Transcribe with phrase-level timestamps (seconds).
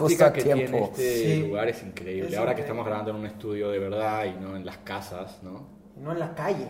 [0.00, 0.88] justo a que tiene tiempo.
[0.92, 1.02] este
[1.34, 1.42] Sí.
[1.46, 2.28] lugar es increíble.
[2.30, 5.42] Es Ahora que estamos grabando en un estudio de verdad y no en las casas,
[5.42, 5.66] ¿no?
[5.96, 6.68] no en la calle.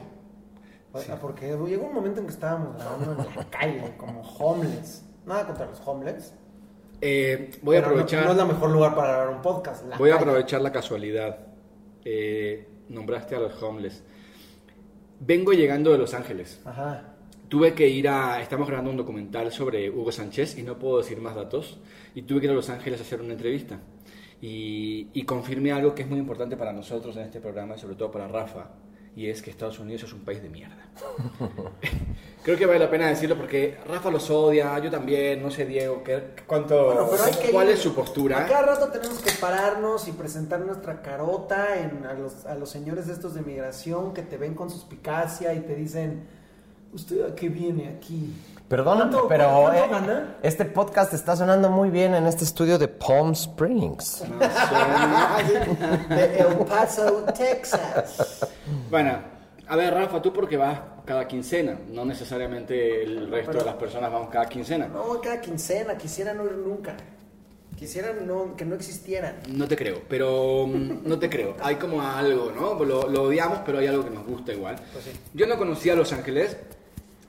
[0.92, 5.04] O sea, Porque llegó un momento en que estábamos grabando en la calle, como homeless.
[5.26, 6.32] Nada contra los homeless.
[7.00, 8.24] Eh, voy a pero no- aprovechar.
[8.24, 9.86] No, es la mejor lugar para grabar un podcast.
[9.86, 10.24] la Voy a calle.
[10.30, 11.38] aprovechar la casualidad.
[12.04, 14.02] Eh, nombraste a los homeless.
[15.20, 16.60] Vengo llegando de Los Ángeles.
[16.64, 17.14] Ajá.
[17.48, 18.40] Tuve que ir a.
[18.40, 21.78] Estamos grabando un documental sobre Hugo Sánchez y no puedo decir más datos.
[22.14, 23.78] Y tuve que ir a Los Ángeles a hacer una entrevista.
[24.40, 27.96] Y, y confirmé algo que es muy importante para nosotros en este programa y sobre
[27.96, 28.70] todo para Rafa.
[29.16, 30.76] Y es que Estados Unidos es un país de mierda.
[32.44, 36.02] Creo que vale la pena decirlo porque Rafa los odia, yo también, no sé Diego,
[36.04, 38.44] ¿qué, cuánto, Bueno, pero hay que ¿cuál ir- es su postura?
[38.44, 42.70] A cada rato tenemos que pararnos y presentar nuestra carota en, a, los, a los
[42.70, 46.22] señores estos de migración que te ven con suspicacia y te dicen,
[46.92, 48.32] ¿usted a qué viene aquí?
[48.68, 49.48] Perdóname, ¿Cuánto- pero
[49.88, 54.22] cuánto eh, este podcast está sonando muy bien en este estudio de Palm Springs.
[56.08, 58.46] De El Paso, Texas.
[58.90, 59.18] Bueno,
[59.68, 64.12] a ver, Rafa, tú porque vas cada quincena, no necesariamente el resto de las personas
[64.12, 64.86] vamos cada quincena.
[64.88, 66.94] No, cada quincena, quisiera no ir nunca.
[67.74, 69.36] Quisiera no, que no existieran.
[69.50, 71.54] No te creo, pero mm, no te creo.
[71.62, 72.74] Hay como algo, ¿no?
[72.84, 74.76] Lo, lo odiamos, pero hay algo que nos gusta igual.
[74.92, 75.12] Pues sí.
[75.32, 76.56] Yo no conocía a Los Ángeles.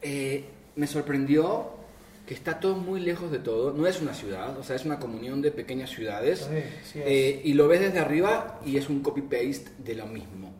[0.01, 1.79] eh, me sorprendió
[2.25, 3.73] que está todo muy lejos de todo.
[3.73, 6.47] No es una ciudad, o sea, es una comunión de pequeñas ciudades.
[6.49, 7.05] Sí, sí es.
[7.07, 10.53] Eh, y lo ves desde arriba y es un copy-paste de lo mismo.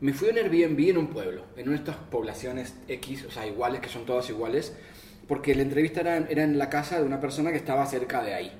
[0.00, 3.30] Me fui a un Airbnb en un pueblo, en una de estas poblaciones X, o
[3.30, 4.74] sea, iguales, que son todas iguales,
[5.26, 8.34] porque la entrevista era, era en la casa de una persona que estaba cerca de
[8.34, 8.52] ahí.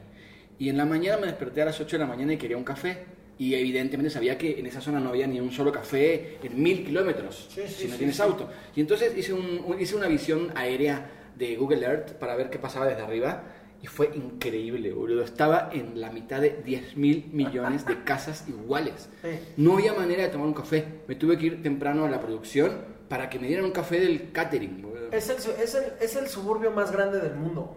[0.58, 2.64] Y en la mañana me desperté a las 8 de la mañana y quería un
[2.64, 3.04] café.
[3.38, 6.84] Y evidentemente sabía que en esa zona no había ni un solo café en mil
[6.84, 8.48] kilómetros, Sí, sí, si no sí, tienes auto.
[8.74, 12.58] Y entonces hice, un- un- hice una visión aérea de Google Earth para ver qué
[12.58, 13.44] pasaba desde arriba.
[13.80, 15.22] Y fue increíble, boludo.
[15.22, 19.08] Estaba en la mitad de 10 mil millones de casas iguales.
[19.56, 20.84] No había manera de tomar un café.
[21.06, 22.72] Me tuve que ir temprano a la producción
[23.08, 24.82] para que me dieran un café del catering.
[24.82, 25.12] boludo.
[25.12, 27.76] Es el, es, el, es el suburbio más grande del mundo.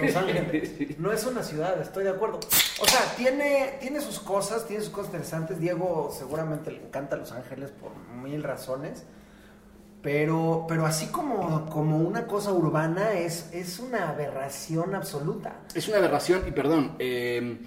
[0.00, 0.98] Los Ángeles.
[0.98, 2.40] No es una ciudad, estoy de acuerdo.
[2.80, 5.58] O sea, tiene, tiene sus cosas, tiene sus cosas interesantes.
[5.60, 7.92] Diego seguramente le encanta Los Ángeles por
[8.22, 9.04] mil razones.
[10.02, 15.56] Pero, pero así como, como una cosa urbana es, es una aberración absoluta.
[15.74, 17.58] Es una aberración y perdón, eh,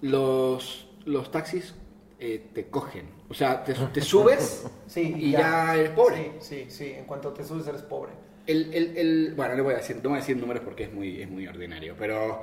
[0.00, 1.74] los, los taxis
[2.20, 3.08] eh, te cogen.
[3.28, 6.34] O sea, te, te subes Sí, y ya, eres pobre.
[6.40, 6.92] Sí, sí, sí.
[6.92, 8.12] En cuanto te subes eres pobre.
[8.50, 10.92] El, el, el- bueno, no voy a decir, no voy a decir números porque es
[10.92, 12.42] muy, es muy ordinario, pero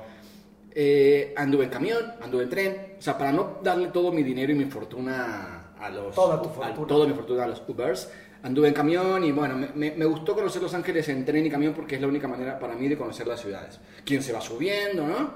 [0.74, 4.52] eh, anduve en camión, anduve en tren, o sea, para no darle todo mi dinero
[4.52, 6.14] y mi fortuna a los...
[6.14, 6.86] Toda tu a- fortuna.
[6.86, 8.10] toda mi fortuna a los Ubers,
[8.42, 11.50] anduve en camión y bueno, me, me- me gustó conocer Los Ángeles en tren y
[11.50, 13.80] camión porque es la única manera para mí de conocer las ciudades.
[14.04, 15.32] Quien se va subiendo, ¿no?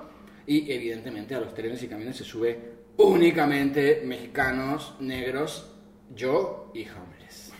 [0.46, 2.58] Y evidentemente a los trenes y camiones se sube
[2.96, 5.70] únicamente mexicanos, negros,
[6.14, 7.52] yo y homeless.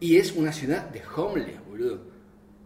[0.00, 2.09] Y es una ciudad de homeless, boludo.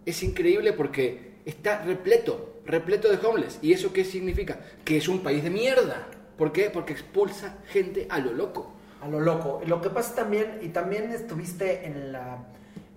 [0.07, 3.59] Es increíble porque está repleto, repleto de homeless.
[3.63, 4.59] ¿Y eso qué significa?
[4.85, 6.07] Que es un país de mierda.
[6.37, 6.71] ¿Por qué?
[6.71, 8.73] Porque expulsa gente a lo loco.
[9.03, 9.61] A lo loco.
[9.67, 12.39] Lo que pasa también, y también estuviste en la,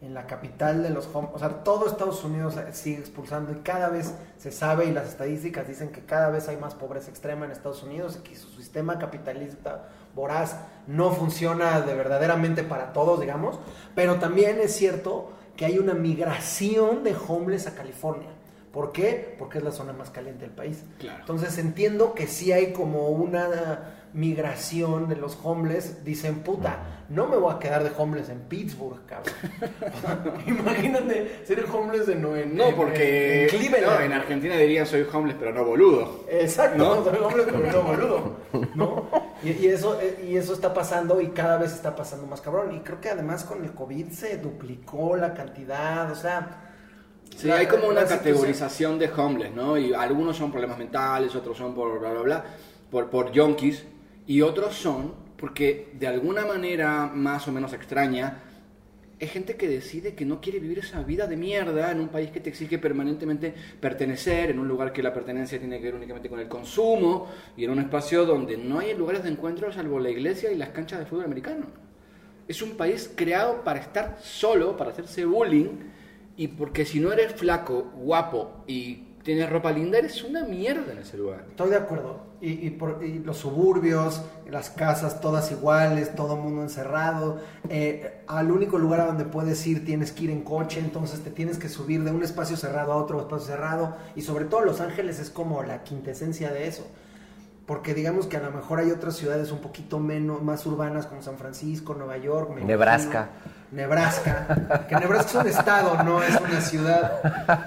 [0.02, 3.90] en la capital de los hom- o sea, todo Estados Unidos sigue expulsando y cada
[3.90, 7.52] vez se sabe y las estadísticas dicen que cada vez hay más pobreza extrema en
[7.52, 10.56] Estados Unidos y que su sistema capitalista voraz
[10.88, 13.60] no funciona de verdaderamente para todos, digamos,
[13.94, 18.30] pero también es cierto que hay una migración de homeless a California.
[18.72, 19.36] ¿Por qué?
[19.40, 20.84] Porque es la zona más caliente del país.
[21.00, 21.20] Claro.
[21.22, 26.04] Entonces entiendo que sí hay como una migración de los homeless.
[26.04, 29.34] Dicen, puta, no me voy a quedar de homeless en Pittsburgh, cabrón.
[30.48, 33.86] Imagínate ser homeless en, en, No, porque en Cleveland.
[33.86, 36.26] no, en Argentina dirían soy homeless, pero no boludo.
[36.30, 37.04] Exacto, ¿No?
[37.04, 38.38] soy homeless pero no boludo.
[38.76, 39.08] ¿no?
[39.44, 42.74] Y, y eso, eh, y eso está pasando y cada vez está pasando más cabrón.
[42.76, 46.64] Y creo que además con el COVID se duplicó la cantidad, o sea...
[47.36, 49.78] Sí, hay como una categorización de homeless, ¿no?
[49.78, 52.44] Y algunos son problemas mentales, otros son por bla, bla, bla,
[52.90, 53.86] por, por yonkis,
[54.28, 58.44] y otros son porque de alguna manera más o menos extraña,
[59.20, 62.30] es gente que decide que no quiere vivir esa vida de mierda en un país
[62.30, 66.30] que te exige permanentemente pertenecer, en un lugar que la pertenencia tiene que ver únicamente
[66.30, 70.12] con el consumo, y en un espacio donde no hay lugares de encuentro salvo la
[70.12, 71.66] iglesia y las canchas de fútbol americano.
[72.48, 75.80] Es un país creado para estar solo, para hacerse bullying,
[76.36, 81.00] y porque si no eres flaco, guapo y tienes ropa linda, eres una mierda en
[81.00, 81.44] ese lugar.
[81.50, 82.22] Estoy de acuerdo.
[82.40, 87.40] Y, y por- y los suburbios, las casas todas iguales, todo el mundo encerrado.
[87.68, 91.30] eh, al único lugar a donde puedes ir tienes que ir en coche, entonces te
[91.30, 93.98] tienes que subir de un espacio cerrado a otro espacio cerrado.
[94.16, 96.88] Y sobre todo Los Ángeles es como la quintesencia de eso.
[97.66, 101.22] porque digamos que a lo mejor hay otras ciudades un poquito menos, más urbanas como
[101.22, 103.28] San Francisco, Nueva York, Nebraska.
[103.72, 107.20] Nebraska, que Nebraska es un estado, no es una ciudad.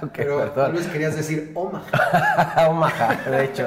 [0.16, 0.54] Pero perdón.
[0.54, 2.68] tal vez querías decir Omaha.
[2.70, 3.66] Omaha, de hecho.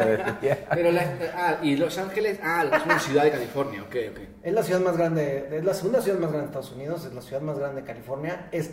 [0.74, 4.20] Pero la, ah, y Los Ángeles, ah, es una ciudad de California, ok, ok.
[4.42, 7.14] Es la ciudad más grande, es la segunda ciudad más grande de Estados Unidos, es
[7.14, 8.48] la ciudad más grande de California.
[8.52, 8.72] Es,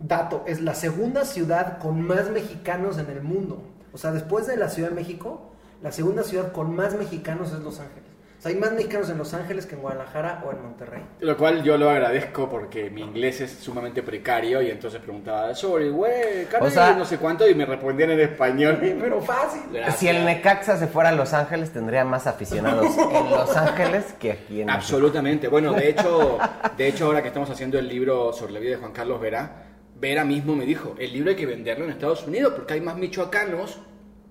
[0.00, 3.62] dato, es la segunda ciudad con más mexicanos en el mundo.
[3.92, 5.52] O sea, después de la Ciudad de México,
[5.82, 8.13] la segunda ciudad con más mexicanos es Los Ángeles.
[8.44, 11.02] Sea, hay más mexicanos en Los Ángeles que en Guadalajara o en Monterrey.
[11.20, 15.88] Lo cual yo lo agradezco porque mi inglés es sumamente precario y entonces preguntaba, sorry,
[15.88, 18.78] güey, O sea- no sé cuánto, y me respondían en español.
[18.80, 19.62] Pero fácil.
[19.72, 19.96] Gracias.
[19.98, 24.32] Si el Necaxa se fuera a Los Ángeles, tendría más aficionados en Los Ángeles que
[24.32, 24.72] aquí en México.
[24.72, 25.48] Absolutamente.
[25.48, 26.38] Bueno, de hecho,
[26.76, 29.62] de hecho, ahora que estamos haciendo el libro sobre la vida de Juan Carlos Vera,
[29.96, 32.96] Vera mismo me dijo, el libro hay que venderlo en Estados Unidos porque hay más
[32.96, 33.80] michoacanos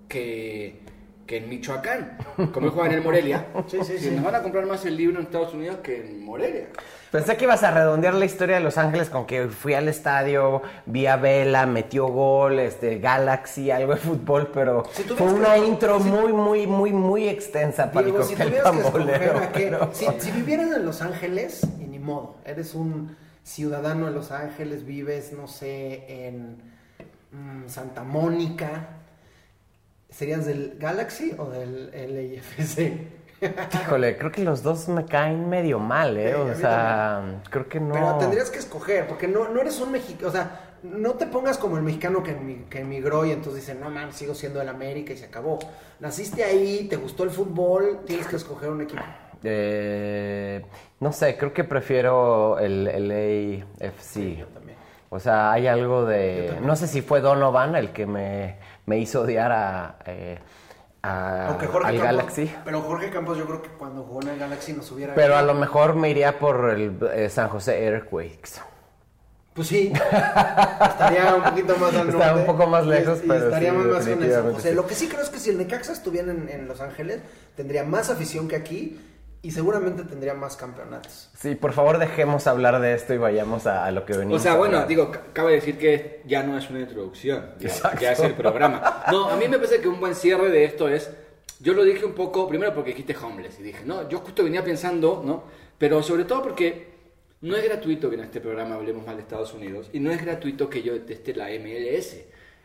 [0.08, 0.82] que,
[1.26, 2.18] que en Michoacán.
[2.54, 3.46] Como juega en el Morelia.
[3.68, 4.12] Sí, sí, sí.
[4.12, 6.68] nos van a comprar más el libro en Estados Unidos que en Morelia.
[7.12, 10.64] Pensé que ibas a redondear la historia de Los Ángeles con que fui al estadio,
[10.88, 15.66] vi a Vela, metió gol, este, Galaxy, algo de fútbol, pero Si fue una que-
[15.66, 19.90] intro si- muy, muy, muy, muy extensa para Diego, el si tuvieras que pambolero, pero-
[19.94, 25.34] si vivieras en Los Ángeles, y ni modo, eres un ciudadano de Los Ángeles, vives,
[25.34, 26.58] no sé, en
[27.32, 28.88] mm, Santa Mónica,
[30.14, 32.94] ¿serías del Galaxy o del LAFC?
[33.82, 36.34] Híjole, creo que los dos me caen medio mal, ¿eh?
[36.34, 37.94] Sí, O sea, creo que no...
[37.94, 41.58] Pero tendrías que escoger, porque no, no eres un mexicano, o sea, no te pongas
[41.58, 45.14] como el mexicano que, que emigró y entonces dice, no man, sigo siendo del América
[45.14, 45.60] y se acabó.
[46.00, 49.02] Naciste ahí, te gustó el fútbol, tienes que escoger un equipo.
[49.44, 50.64] Eh,
[51.00, 54.38] no sé, creo que prefiero el LAFC.
[54.38, 54.78] yo también.
[55.14, 56.58] O sea, hay algo de...
[56.62, 58.58] No sé si fue Donovan el que me,
[58.88, 60.40] me hizo odiar a, eh,
[61.04, 62.56] a- Aunque Jorge al Campos, Galaxy.
[62.66, 65.14] Pero Jorge Campos yo creo que cuando jugó en el Galaxy nos hubiera...
[65.14, 68.60] Pero a lo mejor me iría por el eh, San José Earthquakes.
[69.54, 73.70] Pues sí, estaría un poquito más al Está un poco más lejos, y pero estaría
[73.70, 74.70] sí, más, con el San José.
[74.70, 74.76] sí.
[74.76, 77.22] Lo que sí creo es que si el Necaxa estuviera en, en Los Ángeles,
[77.56, 79.00] tendría más afición que aquí
[79.44, 81.30] y seguramente tendría más campeonatos.
[81.38, 84.42] Sí, por favor dejemos hablar de esto y vayamos a, a lo que O venimos.
[84.42, 87.70] sea, a bueno, digo, ca- cabe decir que ya no es una introducción, ya,
[88.00, 89.04] ya es el programa.
[89.12, 91.12] No, a mí me parece que un buen cierre de esto es,
[91.60, 94.64] yo lo dije un poco, primero porque dijiste homeless, y dije, no, yo justo venía
[94.64, 95.44] pensando, ¿no?
[95.78, 96.94] Pero sobre todo porque
[97.42, 100.24] no es gratuito que en este programa hablemos mal de Estados Unidos, y no es
[100.24, 102.16] gratuito que yo deteste la MLS.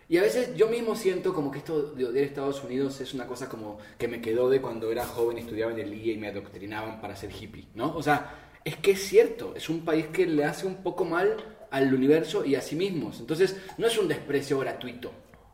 [0.08, 3.26] Y a veces yo mismo siento como que esto de odiar Estados Unidos es una
[3.26, 6.28] cosa como que me quedó de cuando era joven estudiaba en el IA y me
[6.28, 7.94] adoctrinaban para ser hippie, ¿no?
[7.94, 8.34] O sea,
[8.64, 11.36] es que es cierto, es un país que le hace un poco mal
[11.70, 13.20] al universo y a sí mismos.
[13.20, 15.12] Entonces, no es un desprecio gratuito.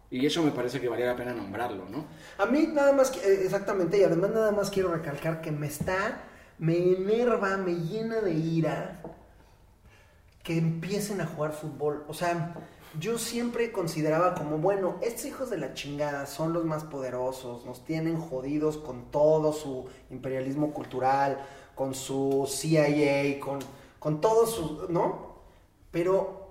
[0.08, 2.06] Y eso me parece que valía la pena nombrarlo, ¿no?
[2.38, 6.22] A mí nada más, eh, exactamente, y además nada más quiero recalcar que me está,
[6.58, 9.00] me enerva, me llena de ira
[10.44, 12.04] que empiecen a jugar fútbol.
[12.06, 12.54] O sea,
[12.98, 17.84] yo siempre consideraba como, bueno, estos hijos de la chingada son los más poderosos, nos
[17.84, 21.38] tienen jodidos con todo su imperialismo cultural,
[21.74, 23.58] con su CIA, con,
[23.98, 25.34] con todo su, ¿no?
[25.90, 26.44] Pero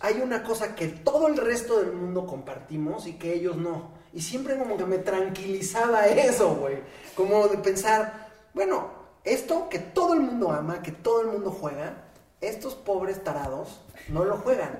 [0.00, 3.90] hay una cosa que todo el resto del mundo compartimos y que ellos no.
[4.12, 6.78] Y siempre como que me tranquilizaba eso, güey.
[7.16, 8.90] Como de pensar, bueno,
[9.24, 12.04] esto que todo el mundo ama, que todo el mundo juega,
[12.48, 14.78] estos pobres tarados no lo juegan.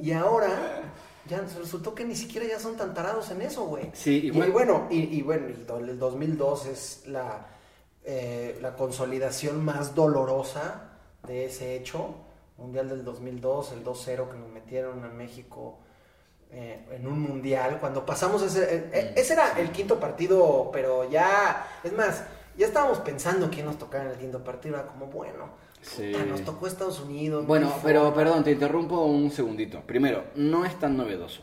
[0.00, 0.48] Y ahora
[1.28, 3.90] ya resultó que ni siquiera ya son tan tarados en eso, güey.
[3.94, 7.46] Sí, y, igual- bueno, y, y bueno, el, do- el 2002 es la,
[8.04, 10.90] eh, la consolidación más dolorosa
[11.26, 12.14] de ese hecho.
[12.58, 15.78] Mundial del 2002, el 2-0 que nos metieron a México
[16.50, 17.78] eh, en un mundial.
[17.80, 22.22] Cuando pasamos ese, eh, eh, ese era el quinto partido, pero ya, es más,
[22.56, 24.76] ya estábamos pensando quién nos tocaba en el quinto partido.
[24.76, 25.46] Era como, bueno,
[25.82, 26.12] Sí.
[26.12, 27.46] puta, nos tocó Estados Unidos.
[27.46, 29.80] Bueno, no pero perdón, te interrumpo un segundito.
[29.82, 31.42] Primero, no es tan novedoso.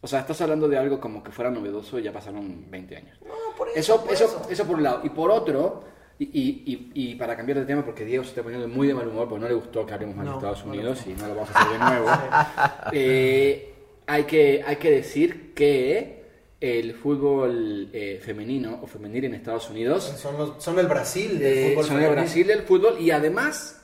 [0.00, 3.18] O sea, estás hablando de algo como que fuera novedoso y ya pasaron 20 años.
[3.26, 4.46] No, por eso, Eso, por eso, eso.
[4.50, 5.00] eso por un lado.
[5.04, 5.84] Y por otro,
[6.18, 9.08] y, y- y- para cambiar de tema, porque Diego se está poniendo muy de mal
[9.08, 11.10] humor, porque no le gustó que hablemos mal de No, Estados no Unidos gustó.
[11.10, 12.06] y no lo vamos a hacer de nuevo.
[12.92, 13.74] Eh,
[14.06, 16.20] hay, que, hay que decir que
[16.60, 21.58] el fútbol eh, femenino o femenil en Estados Unidos Son, los- son el Brasil del
[21.58, 22.22] eh, fútbol son el femenil.
[22.24, 23.79] Brasil del fútbol y además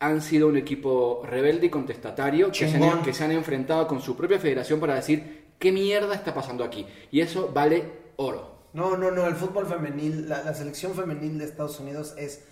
[0.00, 3.02] han sido un equipo rebelde y contestatario que se, han, Chingón.
[3.02, 6.86] que se han enfrentado con su propia federación para decir qué mierda está pasando aquí.
[7.10, 7.84] Y eso vale
[8.16, 8.58] oro.
[8.74, 12.44] No, no, no, el fútbol femenil, la, la selección femenil de Estados Unidos es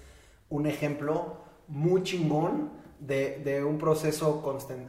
[0.48, 1.36] un ejemplo
[1.68, 4.42] muy chingón de, de un proceso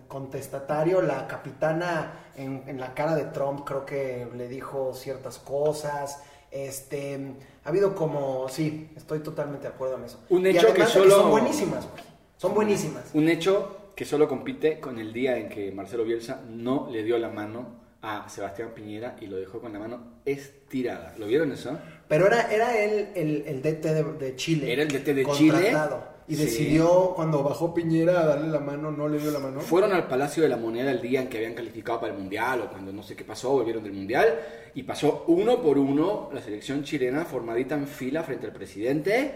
[0.08, 1.02] contestatario.
[1.02, 6.22] La capitana en, en la cara de Trump creo que le dijo ciertas cosas.
[6.50, 7.36] Este,
[7.66, 10.20] ha habido como, sí, estoy totalmente de acuerdo en eso.
[10.30, 12.07] Un Y hecho que solo- son buenísimas, güey.
[12.38, 13.10] Son buenísimas.
[13.14, 17.18] Un hecho que solo compite con el día en que Marcelo Bielsa no le dio
[17.18, 21.16] la mano a Sebastián Piñera y lo dejó con la mano estirada.
[21.18, 21.78] ¿Lo vieron eso?
[22.08, 24.72] Pero era, era él el, el DT de, de Chile.
[24.72, 26.18] Era el DT de contratado.
[26.30, 26.44] Y Sí.
[26.44, 29.62] decidió, cuando bajó Piñera a darle la mano, no le dio la mano.
[29.62, 32.62] Fueron al Palacio de la Moneda el día en que habían calificado para el Mundial
[32.62, 34.38] o cuando no sé qué pasó, volvieron del Mundial
[34.76, 39.36] y pasó uno por uno la selección chilena formadita en fila frente al presidente.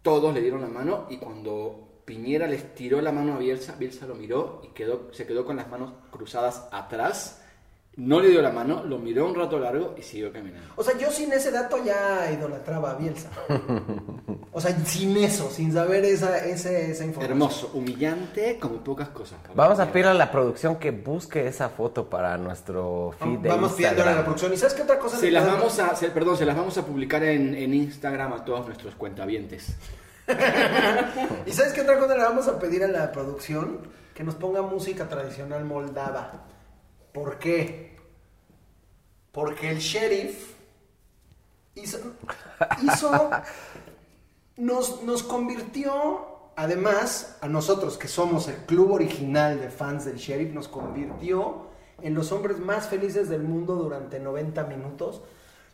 [0.00, 4.06] Todos le dieron la mano y cuando Piñera les tiró la mano a Bielsa, Bielsa
[4.06, 7.38] lo miró y quedó, se quedó con las manos cruzadas atrás.
[7.94, 10.66] No le dio la mano, lo miró un rato largo y siguió caminando.
[10.76, 13.28] O sea, yo sin ese dato ya idolatraba a Bielsa.
[14.50, 17.32] O sea, sin eso, sin saber esa, ese- esa información.
[17.38, 19.38] Hermoso, humillante como pocas cosas.
[19.54, 19.92] Vamos a Piñera.
[19.92, 24.14] pedir a la producción que busque esa foto para nuestro feed de Vamos pidiéndole a
[24.14, 24.54] la producción.
[24.54, 25.18] ¿Y sabes qué otra cosa?
[25.18, 28.42] Se las vamos a, se- perdón, se las vamos a publicar en, en Instagram a
[28.44, 29.76] todos nuestros cuentavientes.
[31.46, 33.80] ¿Y sabes qué otra cosa le vamos a pedir a la producción?
[34.14, 36.44] Que nos ponga música tradicional moldava.
[37.12, 37.96] ¿Por qué?
[39.32, 40.54] Porque el sheriff
[41.74, 41.98] hizo,
[44.56, 50.52] nos, nos convirtió, además, a nosotros que somos el club original de fans del sheriff,
[50.52, 51.70] nos convirtió
[52.02, 55.22] en los hombres más felices del mundo durante 90 minutos.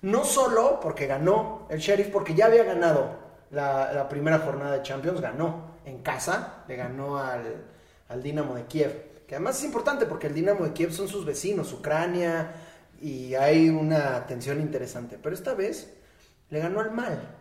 [0.01, 4.83] No solo porque ganó el sheriff, porque ya había ganado la, la primera jornada de
[4.83, 7.65] Champions, ganó en casa, le ganó al,
[8.09, 9.25] al Dinamo de Kiev.
[9.27, 12.53] Que además es importante porque el Dinamo de Kiev son sus vecinos, Ucrania,
[13.01, 15.19] y hay una tensión interesante.
[15.23, 15.95] Pero esta vez
[16.51, 17.39] le ganó al mal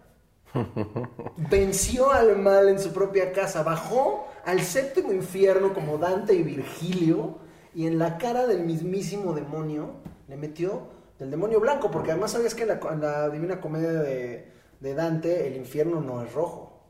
[1.50, 7.40] venció al mal en su propia casa, bajó al séptimo infierno como Dante y Virgilio
[7.74, 9.96] y en la cara del mismísimo demonio
[10.28, 10.88] le metió
[11.20, 14.93] del demonio blanco, porque además sabías que en la, en la Divina Comedia de, de
[14.93, 16.89] Dante el infierno no es rojo,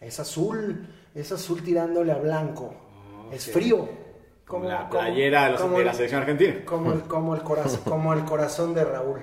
[0.00, 2.74] es azul, es azul tirándole a blanco,
[3.32, 3.88] es frío.
[4.46, 6.56] Como la playera de, los- como de la selección argentina.
[6.66, 9.20] como el, como el corazón, como el corazón de Raúl.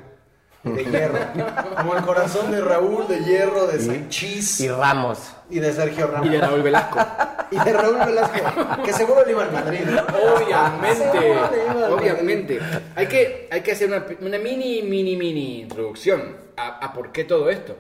[0.64, 1.18] De hierro.
[1.78, 5.34] Como el corazón de Raúl de hierro, de Sanchís Y Ramos.
[5.50, 6.28] y de Sergio Ramos.
[6.28, 7.00] Y de Raúl Velasco.
[7.52, 9.80] Y de Raúl Velasco, que seguro le iba al Madrid.
[10.36, 11.84] Obviamente, Madrid.
[11.92, 12.60] obviamente.
[12.96, 16.36] Hay que, hay que hacer una, una mini, mini, mini introducción
[16.68, 17.78] a, a por qué todo esto.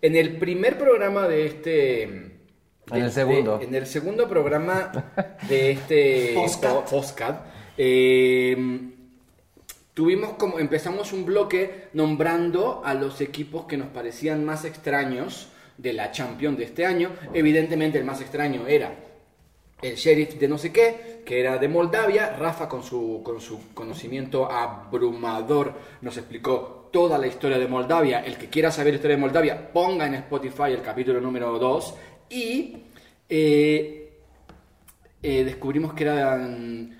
[0.00, 1.70] En el primer programa de este...
[1.70, 2.32] de-
[2.90, 3.58] En el segundo.
[3.58, 4.90] de- en el segundo programa
[5.48, 6.72] de este Postcat.
[6.74, 7.46] po- Postcat,
[7.78, 8.56] eh,
[9.94, 15.48] tuvimos como empezamos un bloque nombrando a los equipos que nos parecían más extraños
[15.78, 17.10] de la Champions de este año.
[17.32, 18.94] Evidentemente el más extraño era
[19.82, 22.36] el sheriff de no sé qué, que era de Moldavia.
[22.36, 28.20] Rafa, con su, con su conocimiento abrumador, nos explicó toda la historia de Moldavia.
[28.24, 31.94] El que quiera saber la historia de Moldavia, ponga en Spotify el capítulo número 2.
[32.30, 32.76] Y
[33.28, 34.12] eh,
[35.22, 36.98] eh, descubrimos que eran...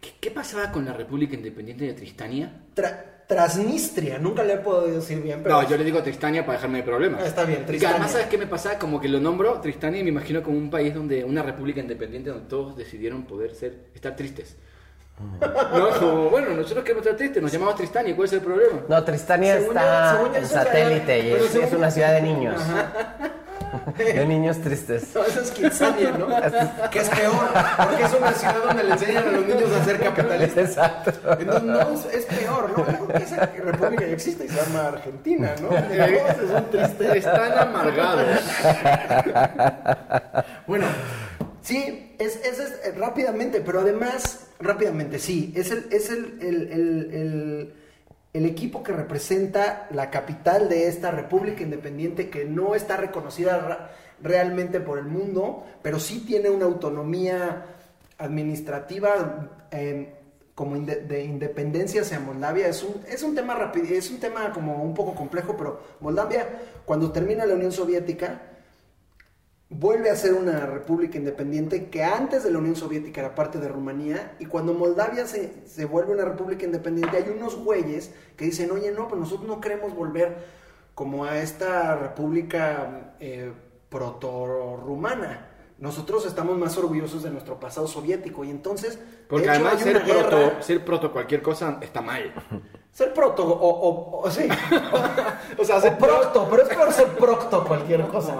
[0.00, 2.52] ¿Qué, qué pasaba con la República Independiente de Tristania?
[2.74, 5.60] Tra- Transnistria, nunca le he podido decir bien, pero.
[5.60, 7.26] No, yo le digo Tristania para dejarme de problemas.
[7.26, 7.96] Está bien, Tristania.
[7.96, 8.78] además, ¿sabes qué me pasa?
[8.78, 12.30] Como que lo nombro Tristania y me imagino como un país donde, una república independiente
[12.30, 14.56] donde todos decidieron poder ser, estar tristes.
[15.18, 18.80] No, como, bueno, nosotros queremos estar tristes, nos llamamos Tristania, ¿cuál es el problema?
[18.88, 22.12] No, Tristania Según yo- está según yo en satélite y es, según- es una ciudad
[22.12, 22.60] de niños.
[22.60, 23.16] Ajá.
[23.98, 25.14] De niños tristes.
[25.14, 26.28] No, eso es Kitsania, ¿no?
[26.90, 27.34] que es peor,
[27.76, 30.68] porque es una ciudad donde le enseñan a los niños a ser capitalistas.
[30.70, 31.10] Exacto.
[31.38, 32.84] Entonces, no, es, es peor, ¿no?
[32.84, 35.68] Creo que esa república ya existe y se llama Argentina, ¿no?
[35.68, 37.16] Todos son tristes.
[37.16, 38.26] Están amargados.
[40.66, 40.86] Bueno,
[41.66, 46.72] sí, es, es, es- eh, rápidamente, pero además, rápidamente, sí, es el, es el, el-
[46.72, 53.90] el- equipo que representa la capital de esta república independiente que no está reconocida
[54.22, 57.64] realmente por el mundo, pero sí tiene una autonomía
[58.18, 60.14] administrativa eh,
[60.54, 62.68] como inde- de independencia hacia Moldavia.
[62.68, 66.46] Es un, es un tema rápido, es un tema como un poco complejo, pero Moldavia,
[66.84, 68.42] cuando termina la Unión Soviética,
[69.68, 73.68] vuelve a ser una república independiente que antes de la Unión Soviética era parte de
[73.68, 78.70] Rumanía y cuando Moldavia se, se vuelve una república independiente hay unos güeyes que dicen,
[78.70, 80.36] oye, no, pues nosotros no queremos volver
[80.94, 83.52] como a esta república eh,
[83.88, 85.50] proto-rumana.
[85.78, 88.98] Nosotros estamos más orgullosos de nuestro pasado soviético y entonces...
[88.98, 90.62] de Porque hecho, además ser proto, guerra.
[90.62, 92.32] ser proto cualquier cosa está mal.
[92.96, 94.48] Ser proto, o, o, o sí.
[95.58, 98.34] O sea, ser procto, pero es por ser procto cualquier cosa.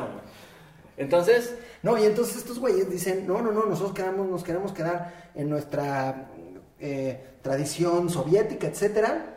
[0.96, 5.30] Entonces, No, y entonces estos güeyes dicen, no, no, no, nosotros quedamos, nos queremos quedar
[5.34, 6.30] en nuestra
[6.80, 9.34] eh, tradición soviética, etcétera.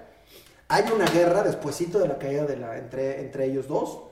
[0.68, 4.04] Hay una guerra despuesito de la caída de la, entre, entre ellos dos.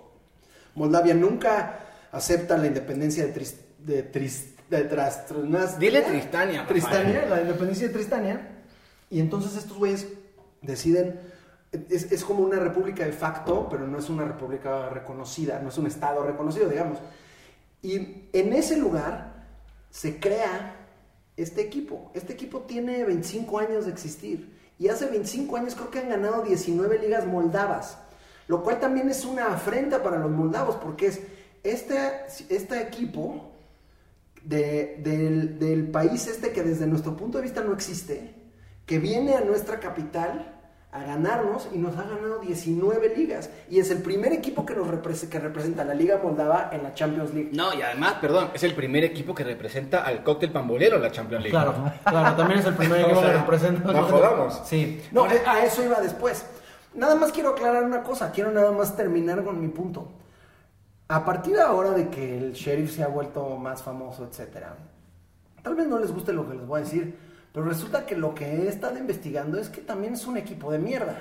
[0.76, 1.80] Moldavia nunca
[2.12, 6.68] acepta la independencia de, Tris- de, Tris- de Trastranaz- Dile Tristania, Rafael.
[6.68, 8.48] Tristania, la independencia de Tristania.
[9.10, 10.06] Y entonces estos güeyes
[10.62, 11.20] deciden.
[11.90, 15.78] Es, es como una república de facto, pero no es una república reconocida, no es
[15.78, 17.00] un estado reconocido, digamos.
[17.88, 19.46] Y en ese lugar
[19.90, 20.76] se crea
[21.38, 22.12] este equipo.
[22.14, 24.58] Este equipo tiene 25 años de existir.
[24.78, 27.98] Y hace 25 años creo que han ganado 19 ligas moldavas.
[28.50, 31.22] Lo cual también es una afrenta para los moldavos, porque es
[31.64, 31.98] este,
[32.50, 33.52] este equipo
[34.44, 38.34] de- del, del país este que desde nuestro punto de vista no existe,
[38.86, 40.57] que viene a nuestra capital
[41.00, 43.50] a ganarnos y nos ha ganado 19 ligas.
[43.70, 46.84] Y es el primer equipo que, nos represe- que representa a la Liga Moldava en
[46.84, 47.52] la Champions League.
[47.54, 51.12] No, y además, perdón, es el primer equipo que representa al cóctel pambolero en la
[51.12, 51.52] Champions League.
[51.58, 51.74] Claro,
[52.04, 53.92] claro, también es el primer O equipo sea, que representa.
[53.94, 54.62] no jodamos.
[54.66, 55.02] Sí.
[55.12, 56.46] No, eh, a eso iba después.
[56.94, 60.12] Nada más quiero aclarar una cosa, quiero nada más terminar con mi punto.
[61.10, 64.76] A partir de ahora de que el sheriff se ha vuelto más famoso, etcétera,
[65.64, 67.18] tal vez no les guste lo que les voy a decir,
[67.58, 70.78] pero resulta que lo que he estado investigando es que también es un equipo de
[70.78, 71.16] mierda.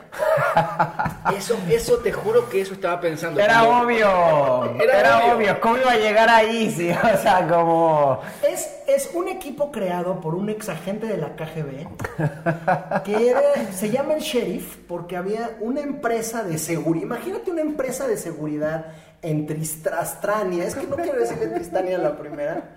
[1.35, 3.41] Eso, eso te juro que eso estaba pensando.
[3.41, 5.37] Era obvio, Era era, obvio.
[5.37, 5.61] obvio.
[5.63, 6.71] ¿Cómo iba a llegar ahí?
[6.71, 8.21] Sí, o sea, como...
[8.47, 13.89] Es, es un equipo creado por un ex agente de la KGB que era- se
[13.89, 17.05] llama el sheriff porque había una empresa de seguridad.
[17.05, 18.89] Imagínate una empresa de seguridad
[19.23, 20.65] en Tristrastrania.
[20.65, 22.77] Es que no quiero decirle Tristania la primera.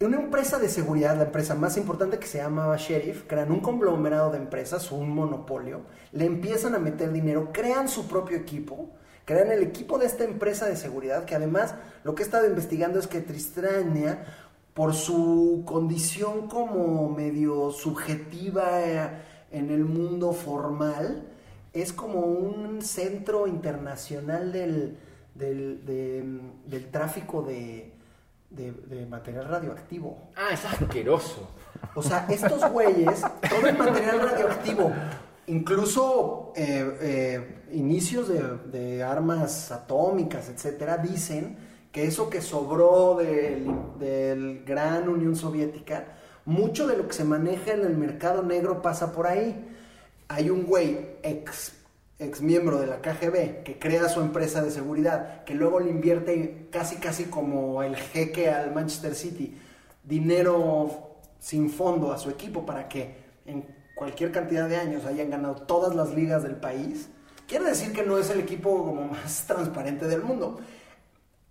[0.00, 4.30] Una empresa de seguridad, la empresa más importante que se llamaba Sheriff, crean un conglomerado
[4.30, 5.80] de empresas, un monopolio,
[6.12, 8.90] le empiezan a meter dinero, crean su propio equipo,
[9.24, 11.74] crean el equipo de esta empresa de seguridad, que además
[12.04, 14.24] lo que he estado investigando es que Tristrania,
[14.72, 19.08] por su condición como medio subjetiva eh,
[19.50, 21.24] en el mundo formal,
[21.72, 24.96] es como un centro internacional del,
[25.34, 27.92] del, de- del tráfico de,
[28.50, 30.30] de- de material radioactivo.
[30.36, 31.48] Ah, es asqueroso.
[31.94, 34.92] O sea, estos güeyes, todo el material radioactivo,
[35.46, 41.56] incluso eh, eh, inicios de, de armas atómicas, etcétera, dicen
[41.92, 43.66] que eso que sobró del,
[43.98, 46.04] del gran Unión Soviética,
[46.44, 49.74] mucho de lo que se maneja en el mercado negro pasa por ahí.
[50.28, 51.72] Hay un güey ex,
[52.18, 56.68] ex miembro de la KGB que crea su empresa de seguridad, que luego le invierte
[56.70, 59.56] casi casi como el jeque al Manchester City,
[60.02, 63.14] dinero sin fondo a su equipo para que
[63.46, 67.08] en cualquier cantidad de años hayan ganado todas las ligas del país,
[67.46, 70.60] quiere decir que no es el equipo como más transparente del mundo.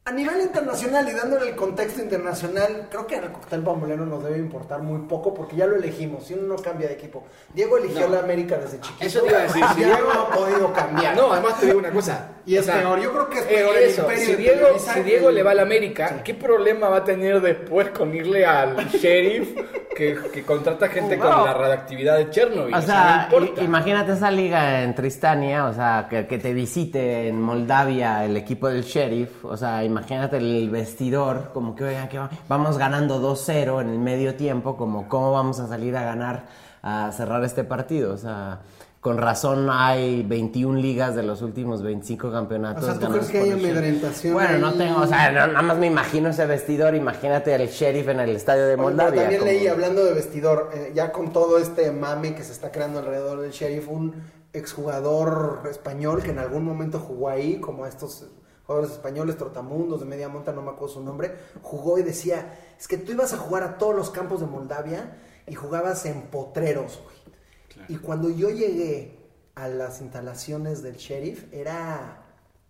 [0.08, 4.38] A nivel internacional y dándole el contexto internacional, creo que el cóctel bambolero nos debe
[4.38, 6.24] importar muy poco porque ya lo elegimos.
[6.24, 7.26] Si uno no cambia de equipo.
[7.54, 8.14] Diego eligió No.
[8.16, 9.04] la América desde chiquito.
[9.06, 11.14] Eso te iba a decir, si Diego- no ha podido cambiar.
[11.18, 12.30] No, además te digo una cosa.
[12.46, 14.36] Y es O sea, peor, yo creo que es eh, peor el eso, imperio si
[14.38, 17.90] Diego, si Diego el- le va a la América, ¿qué problema va a tener después
[17.90, 19.50] con irle al sheriff
[19.94, 21.44] que, que contrata gente con No.
[21.46, 22.74] la radioactividad de Chernobyl?
[22.74, 23.62] O sea, no importa.
[23.62, 28.38] i- imagínate esa liga en Tristania, o sea, que, que te visite en Moldavia el
[28.38, 29.97] equipo del sheriff, o sea, imagínate
[30.34, 35.08] el vestidor, como que, oigan, que va- vamos ganando 2-0 en el medio tiempo, como
[35.08, 36.46] cómo vamos a salir a ganar,
[36.84, 38.60] a cerrar este partido, o sea,
[39.02, 42.84] con razón hay 21 ligas de los últimos 25 campeonatos.
[42.84, 44.78] O sea, ¿tú crees que hay amedrentación Bueno, no ahí?
[44.78, 48.32] tengo, o sea, no- nada más me imagino ese vestidor, imagínate el sheriff en el
[48.36, 49.22] estadio de Moldavia.
[49.22, 52.72] también como- leí, hablando de vestidor, eh, ya con todo este mame que se está
[52.72, 54.14] creando alrededor del sheriff, un
[54.52, 58.26] exjugador español que en algún momento jugó ahí, como estos
[58.68, 62.88] jugadores españoles, trotamundos de media monta, no me acuerdo su nombre, jugó y decía, es
[62.88, 67.02] que tú ibas a jugar a todos los campos de Moldavia y jugabas en potreros,
[67.04, 67.88] güey.
[67.90, 69.18] Y cuando yo llegué
[69.56, 72.24] a las instalaciones del sheriff, era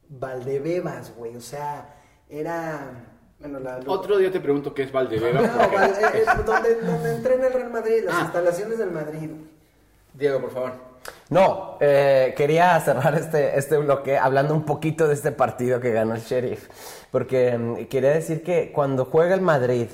[0.10, 1.96] Valdebebas, güey, o sea,
[2.30, 3.14] era...
[3.40, 5.44] Bueno, la, lo- Otro día te pregunto qué es Valdebebas.
[5.44, 8.22] no, porque- Val- eh, eh, donde, donde entrena el Real Madrid, las Ah.
[8.24, 9.30] instalaciones del Madrid.
[10.18, 10.72] Diego, por favor.
[11.30, 16.16] No, eh, quería cerrar este, este bloque hablando un poquito de este partido que ganó
[16.16, 16.68] el Sheriff.
[17.12, 19.88] Porque mm, quería decir que cuando juega el Madrid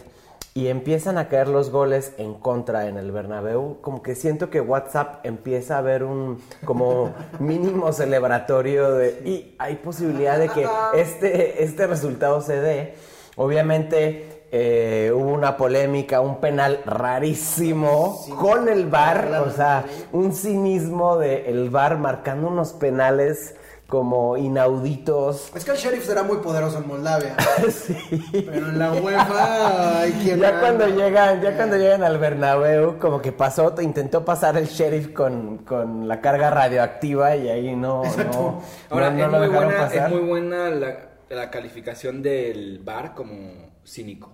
[0.54, 4.62] y empiezan a caer los goles en contra en el Bernabéu, como que siento que
[4.62, 11.64] WhatsApp empieza a ver un como mínimo celebratorio de y hay posibilidad de que este,
[11.64, 12.96] este resultado se dé.
[13.36, 21.18] Obviamente eh, hubo una polémica, un penal rarísimo con el VAR, o sea, un cinismo
[21.18, 23.56] del VAR marcando unos penales
[23.88, 25.52] como inauditos.
[25.56, 27.36] Es que el sheriff será muy poderoso en Moldavia.
[27.72, 27.96] sí.
[28.32, 30.39] Pero en la UEFA hay quien.
[30.39, 35.13] Ya cuando llegan, ya cuando llegan al Bernabéu, como que pasó, intentó pasar el sheriff
[35.13, 38.62] con, con la carga radioactiva y ahí no, no,
[38.92, 40.08] Ahora, no- no es, lo muy dejaron buena, pasar.
[40.08, 40.98] es muy buena la,
[41.30, 44.32] la calificación del bar como cínico.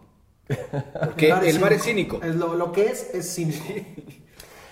[1.05, 2.19] Porque El bar es el bar es cínico.
[2.23, 3.63] Es lo, lo que es, es cínico.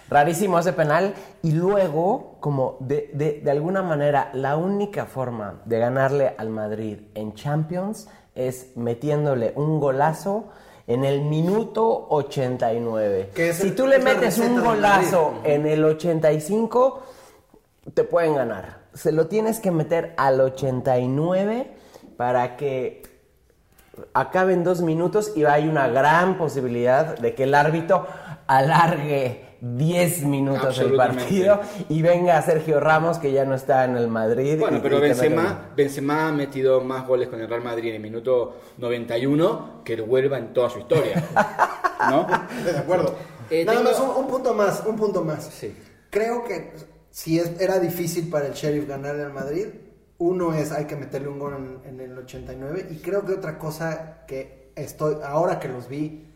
[0.09, 1.13] Rarísimo ese penal.
[1.43, 6.99] Y luego, como de, de, de alguna manera, la única forma de ganarle al Madrid
[7.13, 10.45] en Champions es metiéndole un golazo
[10.87, 13.31] en el minuto 89.
[13.35, 17.01] Que es si el- tú le metes un golazo en el 85,
[17.93, 18.87] te pueden ganar.
[18.93, 21.71] Se lo tienes que meter al 89
[22.15, 23.03] para que
[24.13, 28.05] acaben dos minutos y hay una gran posibilidad de que el árbitro
[28.47, 34.07] alargue 10 minutos el partido y venga Sergio Ramos que ya no está en el
[34.07, 34.59] Madrid.
[34.59, 35.69] Bueno, y- pero y Benzema.
[35.75, 40.01] Benzema ha metido más goles con el Real Madrid en el minuto 91 que el
[40.01, 41.23] Huelva en toda su historia.
[42.09, 42.27] ¿No?
[42.63, 43.15] De acuerdo.
[43.49, 45.45] Eh, Nada tengo- más, un, un punto más, un punto más.
[45.45, 45.75] Sí.
[46.09, 46.73] Creo que
[47.09, 49.67] si es- era difícil para el Sheriff ganarle al Madrid,
[50.19, 53.57] uno es hay que meterle un gol en, en el 89 y creo que otra
[53.57, 56.27] cosa que estoy, ahora que los vi,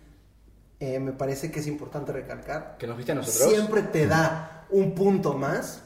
[0.80, 2.76] eh, me parece que es importante recalcar.
[2.80, 3.52] ¿Que nos viste a nosotros?
[3.52, 5.84] Siempre te da un punto más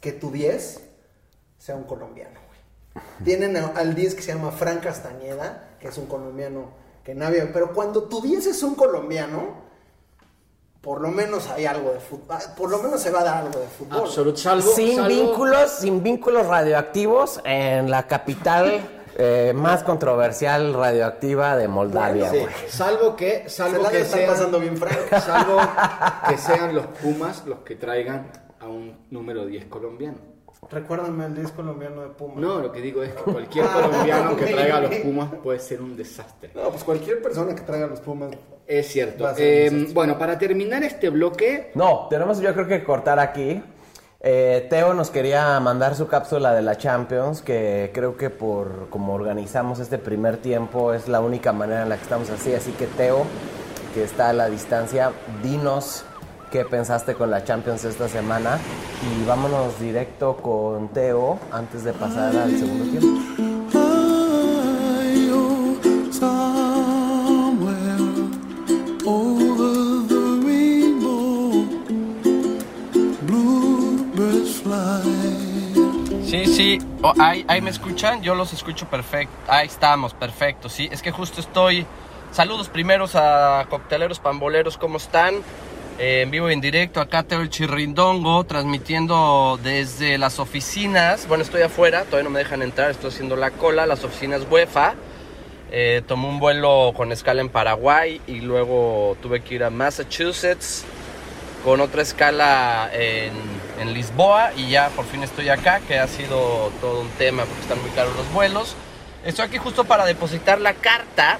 [0.00, 0.80] que tu 10
[1.56, 2.40] sea un colombiano.
[2.48, 3.04] güey.
[3.24, 6.72] Tienen al 10 que se llama Fran Castañeda, que es un colombiano
[7.04, 7.46] que nadie...
[7.52, 9.63] Pero cuando tu 10 es un colombiano,
[10.84, 12.36] por lo menos hay algo de fútbol.
[12.56, 14.00] Por lo menos se va a dar algo de fútbol.
[14.00, 21.56] Absolut, salvo, sin salvo- vínculos, sin vínculos radioactivos en la capital eh, más controversial radioactiva
[21.56, 22.30] de Moldavia.
[22.30, 24.78] Sí, salvo que, salvo que sean, pasando bien
[25.24, 25.58] salvo
[26.28, 30.33] que sean los Pumas los que traigan a un número 10 colombiano.
[30.70, 32.40] Recuérdame el 10 colombiano de Puma.
[32.40, 34.94] No, lo que digo es que cualquier Ah, colombiano que traiga a los.
[34.96, 36.50] Pumas puede ser un desastre.
[36.54, 38.30] No, pues cualquier persona que traiga los Pumas.
[38.66, 39.28] Es cierto.
[39.36, 39.92] Eh, desastre.
[39.94, 43.62] bueno, para terminar este bloque, No, tenemos yo creo que cortar aquí.
[44.26, 49.12] Eh, Teo nos quería mandar su cápsula de la Champions, que creo que por como
[49.12, 52.54] organizamos este primer tiempo es la única manera en la que estamos así.
[52.54, 53.24] Así que Teo,
[53.92, 56.06] que está a la distancia, dinos
[56.54, 58.60] qué pensaste con la Champions esta semana
[59.02, 63.08] y vámonos directo con Teo antes de pasar al segundo tiempo.
[69.04, 69.50] Oh.
[76.24, 79.34] Sí, sí, Oh, ahí, ahí me escuchan, yo los escucho perfecto.
[79.48, 80.88] Ahí estamos, perfecto, sí.
[80.92, 81.84] Es que justo estoy.
[82.30, 85.42] Saludos primeros a cocteleros pamboleros, ¿cómo están?
[85.96, 91.28] Eh, en vivo y en directo, acá Teo el Chirrindongo, transmitiendo desde las oficinas.
[91.28, 94.94] Bueno, estoy afuera, todavía no me dejan entrar, estoy haciendo la cola, las oficinas UEFA.
[95.70, 100.84] Eh, tomé un vuelo con escala en Paraguay y luego tuve que ir a Massachusetts
[101.64, 103.32] con otra escala en,
[103.80, 107.62] en Lisboa y ya por fin estoy acá, que ha sido todo un tema porque
[107.62, 108.74] están muy caros los vuelos.
[109.24, 111.38] Estoy aquí justo para depositar la carta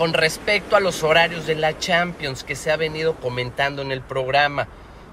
[0.00, 4.00] con respecto a los horarios de la Champions que se ha venido comentando en el
[4.00, 4.66] programa.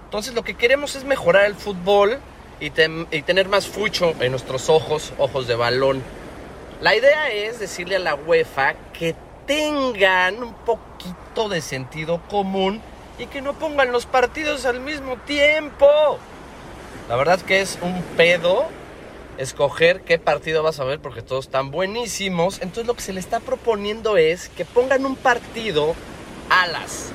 [0.06, 2.20] Entonces lo que queremos es mejorar el fútbol
[2.62, 6.02] y, y tener más fucho en nuestros ojos, ojos de balón.
[6.80, 9.14] La idea es decirle a la UEFA que
[9.46, 12.82] tengan un poquito de sentido común
[13.20, 16.18] y que no pongan los partidos al mismo tiempo.
[17.10, 18.68] La verdad que es un pedo
[19.38, 22.62] escoger qué partido vas a ver porque todos están buenísimos.
[22.62, 25.96] Entonces lo que se le está proponiendo es que pongan un partido
[26.50, 27.12] a las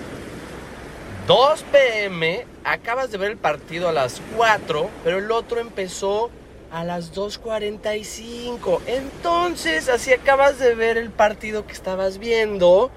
[1.26, 6.30] 2 pm, acabas de ver el partido a las 4, pero el otro empezó
[6.72, 8.80] a las 2.45.
[8.86, 12.90] Entonces, así acabas de ver el partido que estabas viendo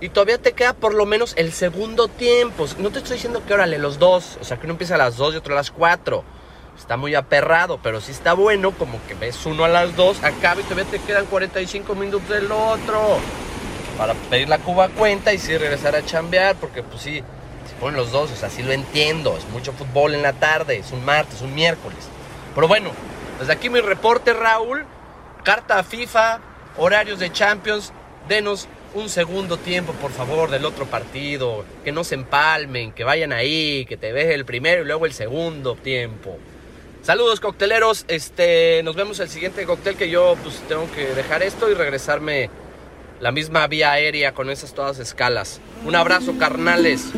[0.00, 2.66] y todavía te queda por lo menos el segundo tiempo.
[2.78, 5.16] No te estoy diciendo que órale los dos, o sea, que uno empieza a las
[5.16, 6.22] 2 y otro a las 4.
[6.78, 10.60] Está muy aperrado, pero sí está bueno, como que ves uno a las 2, acaba
[10.60, 13.18] y todavía te quedan 45 minutos del otro
[13.96, 17.22] para pedir la cuba cuenta y sí regresar a chambear, porque pues sí,
[17.68, 20.78] se ponen los dos, o sea, sí lo entiendo, es mucho fútbol en la tarde,
[20.78, 22.08] es un martes, un miércoles.
[22.54, 22.90] Pero bueno,
[23.38, 24.84] desde aquí mi reporte, Raúl,
[25.42, 26.40] carta a FIFA,
[26.76, 27.92] horarios de Champions,
[28.28, 33.32] denos un segundo tiempo, por favor, del otro partido, que no se empalmen, que vayan
[33.32, 36.38] ahí, que te veje el primero y luego el segundo tiempo.
[37.04, 41.70] Saludos cocteleros, este, nos vemos el siguiente cóctel que yo pues tengo que dejar esto
[41.70, 42.48] y regresarme
[43.20, 45.60] la misma vía aérea con esas todas escalas.
[45.84, 47.12] Un abrazo carnales.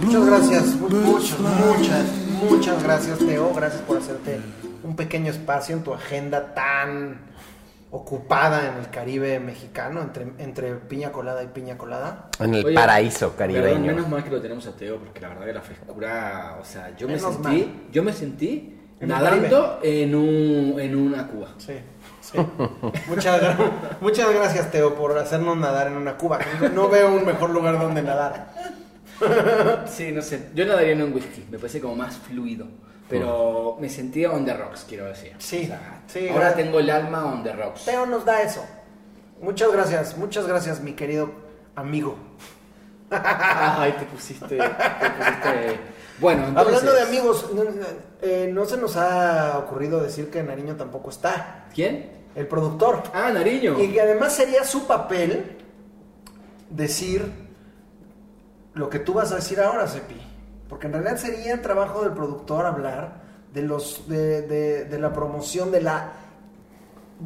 [0.00, 2.06] Muchas gracias, muchas, muchas,
[2.50, 4.40] muchas gracias Teo, gracias por hacerte
[4.82, 7.31] un pequeño espacio en tu agenda tan
[7.94, 12.30] ocupada en el Caribe mexicano, entre, entre piña colada y piña colada.
[12.40, 13.86] En el Oye, paraíso Perdón, caribeño.
[13.94, 16.96] menos mal que lo tenemos a Teo, porque la verdad que la frescura, o sea,
[16.96, 17.66] yo me sentí, mal.
[17.92, 21.48] yo me sentí En nadando en un en una cuba.
[21.58, 21.74] Sí,
[22.22, 22.38] sí.
[23.08, 23.58] Muchas,
[24.00, 26.38] muchas gracias, Teo, por hacernos nadar en una cuba.
[26.74, 28.52] No veo un mejor lugar donde nadar.
[29.86, 32.66] Sí, no sé, yo nadaría en un whisky, me parece como más fluido,
[33.12, 35.34] pero me sentía on the rocks, quiero decir.
[35.36, 37.84] Sí, O sea, sí, ahora tengo el alma on the rocks.
[37.84, 38.64] Teo nos da eso.
[39.42, 41.30] Muchas gracias, muchas gracias, mi querido
[41.76, 42.16] amigo.
[43.10, 45.80] Ay, te pusiste, te pusiste.
[46.20, 46.74] Bueno, entonces.
[46.74, 47.64] Hablando de amigos, no,
[48.22, 51.66] eh, no se nos ha ocurrido decir que Nariño tampoco está.
[51.74, 52.10] ¿Quién?
[52.34, 53.02] El productor.
[53.12, 53.78] Ah, Nariño.
[53.78, 55.58] Y que además sería su papel
[56.70, 57.30] decir
[58.72, 60.31] lo que tú vas a decir ahora, Sepi.
[60.72, 63.20] Porque en realidad sería el trabajo del productor hablar
[63.52, 66.12] de los de, de- de la promoción, de la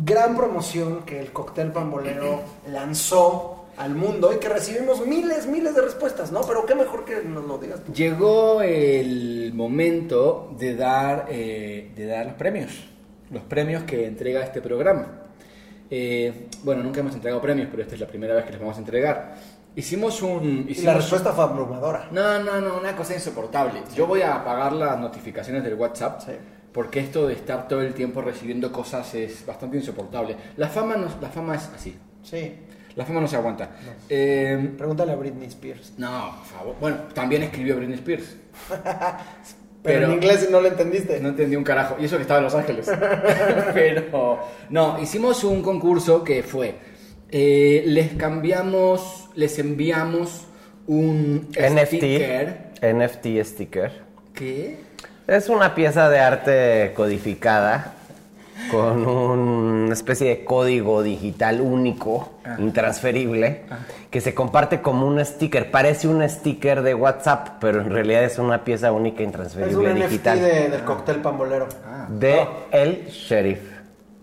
[0.05, 2.41] gran promoción que el cóctel pambolero
[2.73, 6.41] lanzó al mundo y que recibimos miles, miles de respuestas, ¿no?
[6.41, 7.93] Pero qué mejor que nos lo digas tú.
[7.93, 12.73] Llegó el momento de dar, eh, de dar los premios,
[13.31, 15.07] los premios que entrega este programa.
[15.89, 18.75] Eh, bueno, nunca hemos entregado premios, pero esta es la primera vez que los vamos
[18.77, 19.37] a entregar.
[19.77, 20.43] Hicimos un...
[20.43, 22.09] Y la hicimos- respuesta fue abrumadora.
[22.11, 23.83] No, no, no, una cosa insoportable.
[23.95, 26.33] Yo voy a apagar las notificaciones del WhatsApp Sí.
[26.73, 30.35] porque esto de estar todo el tiempo recibiendo cosas es bastante insoportable.
[30.57, 31.97] La fama, no, la fama es así.
[32.23, 32.55] Sí.
[32.95, 33.69] La fama no se aguanta.
[34.09, 35.93] Eh, Pregúntale a Britney Spears.
[35.99, 36.77] no, por favor.
[36.81, 38.35] Bueno, también escribió Britney Spears.
[38.71, 38.81] Pero,
[39.83, 41.21] Pero- en inglés no lo entendiste.
[41.21, 41.97] No entendí un carajo.
[42.01, 42.91] Y eso que estaba en Los Ángeles.
[43.75, 44.39] Pero,
[44.71, 46.75] no, hicimos un concurso que fue,
[47.31, 50.47] eh, les cambiamos, les enviamos
[50.89, 52.67] un sticker.
[52.81, 52.85] NFT.
[52.85, 53.93] NFT sticker.
[54.35, 54.79] ¿Qué?
[55.27, 57.93] Es una pieza de arte codificada
[58.71, 63.63] con una especie de código digital único, intransferible,
[64.11, 65.71] que se comparte como un sticker.
[65.71, 69.95] Parece un sticker de WhatsApp, pero en realidad es una pieza única Es intransferible un
[70.01, 70.39] digital.
[70.39, 71.69] NFT de- del cóctel pambolero.
[71.87, 72.07] Ah.
[72.09, 73.61] De el sheriff.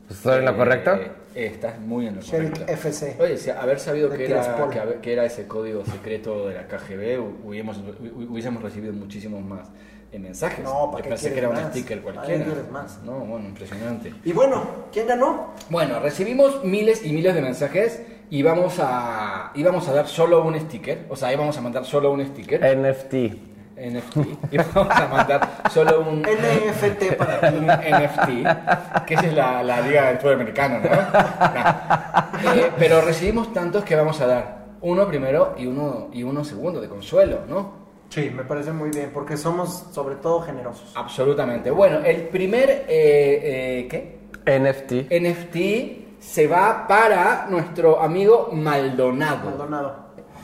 [0.10, 0.92] ¿Estoy en lo Eh, correcto?
[1.36, 2.74] Estás muy en lo Sheriff correcto.
[2.74, 3.16] FC.
[3.20, 4.70] Oye, si haber sabido que era,
[5.02, 9.70] que, era ese código secreto de la KGB, hu- hubiéramos, hu- hubiésemos recibido muchísimos más
[10.14, 10.64] mensajes.
[10.64, 12.46] No, ¿para Yo qué pensé que era un sticker ¿Para qué cualquiera.
[12.46, 13.00] quieres más?
[13.04, 14.14] No, bueno, impresionante.
[14.24, 15.54] Y bueno, ¿quién ganó?
[15.72, 20.44] Bueno, recibimos miles y miles de mensajes y vamos a, y vamos a dar solo
[20.46, 21.06] un sticker.
[21.10, 22.62] O sea, íbamos a mandar solo un sticker.
[22.62, 23.53] NFT.
[23.76, 24.18] NFT.
[24.52, 27.56] Y vamos a mandar solo un NFT para ti.
[27.56, 30.90] un NFT, que esa es la, la liga del fútbol americano, ¿no?
[32.44, 32.52] No.
[32.54, 36.82] Eh, pero recibimos tantos que vamos a dar uno primero y uno, y uno segundo
[36.82, 37.84] de consuelo, ¿no?
[38.10, 40.92] Sí, me parece muy bien, porque somos sobre todo generosos.
[40.96, 41.72] Absolutamente.
[41.72, 44.20] Bueno, el primer, eh, eh, ¿qué?
[44.46, 45.10] NFT.
[45.10, 49.46] NFT se va para nuestro amigo Maldonado.
[49.46, 49.96] Maldonado.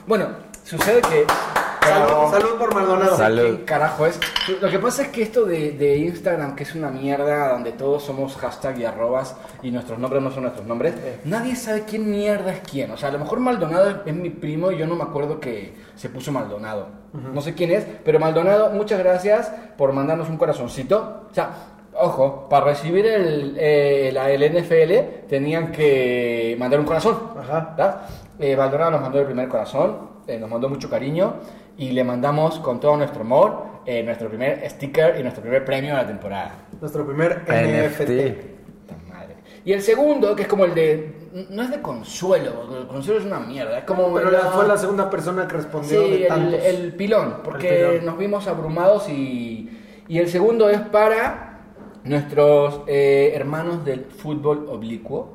[0.08, 0.30] Bueno,
[0.64, 1.26] sucede que...
[1.82, 3.16] Salud, salud por Maldonado.
[3.18, 3.58] Salud.
[3.60, 4.20] ¿Qué carajo es?
[4.62, 8.04] Lo que pasa es que esto de, de Instagram, que es una mierda donde todos
[8.04, 10.94] somos hashtag y arrobas y nuestros nombres no son nuestros nombres,
[11.26, 12.92] nadie sabe quién mierda es quién.
[12.92, 15.74] O sea, a lo mejor Maldonado es mi primo y yo no me acuerdo que
[15.96, 16.88] se puso Maldonado.
[17.14, 21.26] No sé quién es, pero Maldonado, muchas gracias por mandarnos un corazoncito.
[21.32, 21.50] O sea,
[21.96, 27.18] ojo, para recibir el, eh, la- el NFL tenían que mandar un corazón.
[27.40, 28.02] Ajá.
[28.38, 31.34] Eh, Maldonado nos mandó el primer corazón, eh, nos mandó mucho cariño
[31.80, 35.96] y le mandamos con todo nuestro amor eh, nuestro primer sticker y nuestro primer premio
[35.96, 36.52] de la temporada.
[36.80, 37.50] Nuestro primer NFT.
[37.50, 38.10] NFT.
[38.10, 39.36] Puta madre.
[39.66, 41.16] Y el segundo, que es como el de.
[41.50, 43.80] No es de consuelo, porque el consuelo es una mierda.
[43.80, 44.14] Es como.
[44.14, 48.06] Pero la- fue la segunda persona que respondió Sí, de el, pilón, porque El pilón.
[48.06, 49.70] nos vimos abrumados y,
[50.08, 51.49] y el segundo es para
[52.04, 55.34] nuestros eh, hermanos del fútbol oblicuo,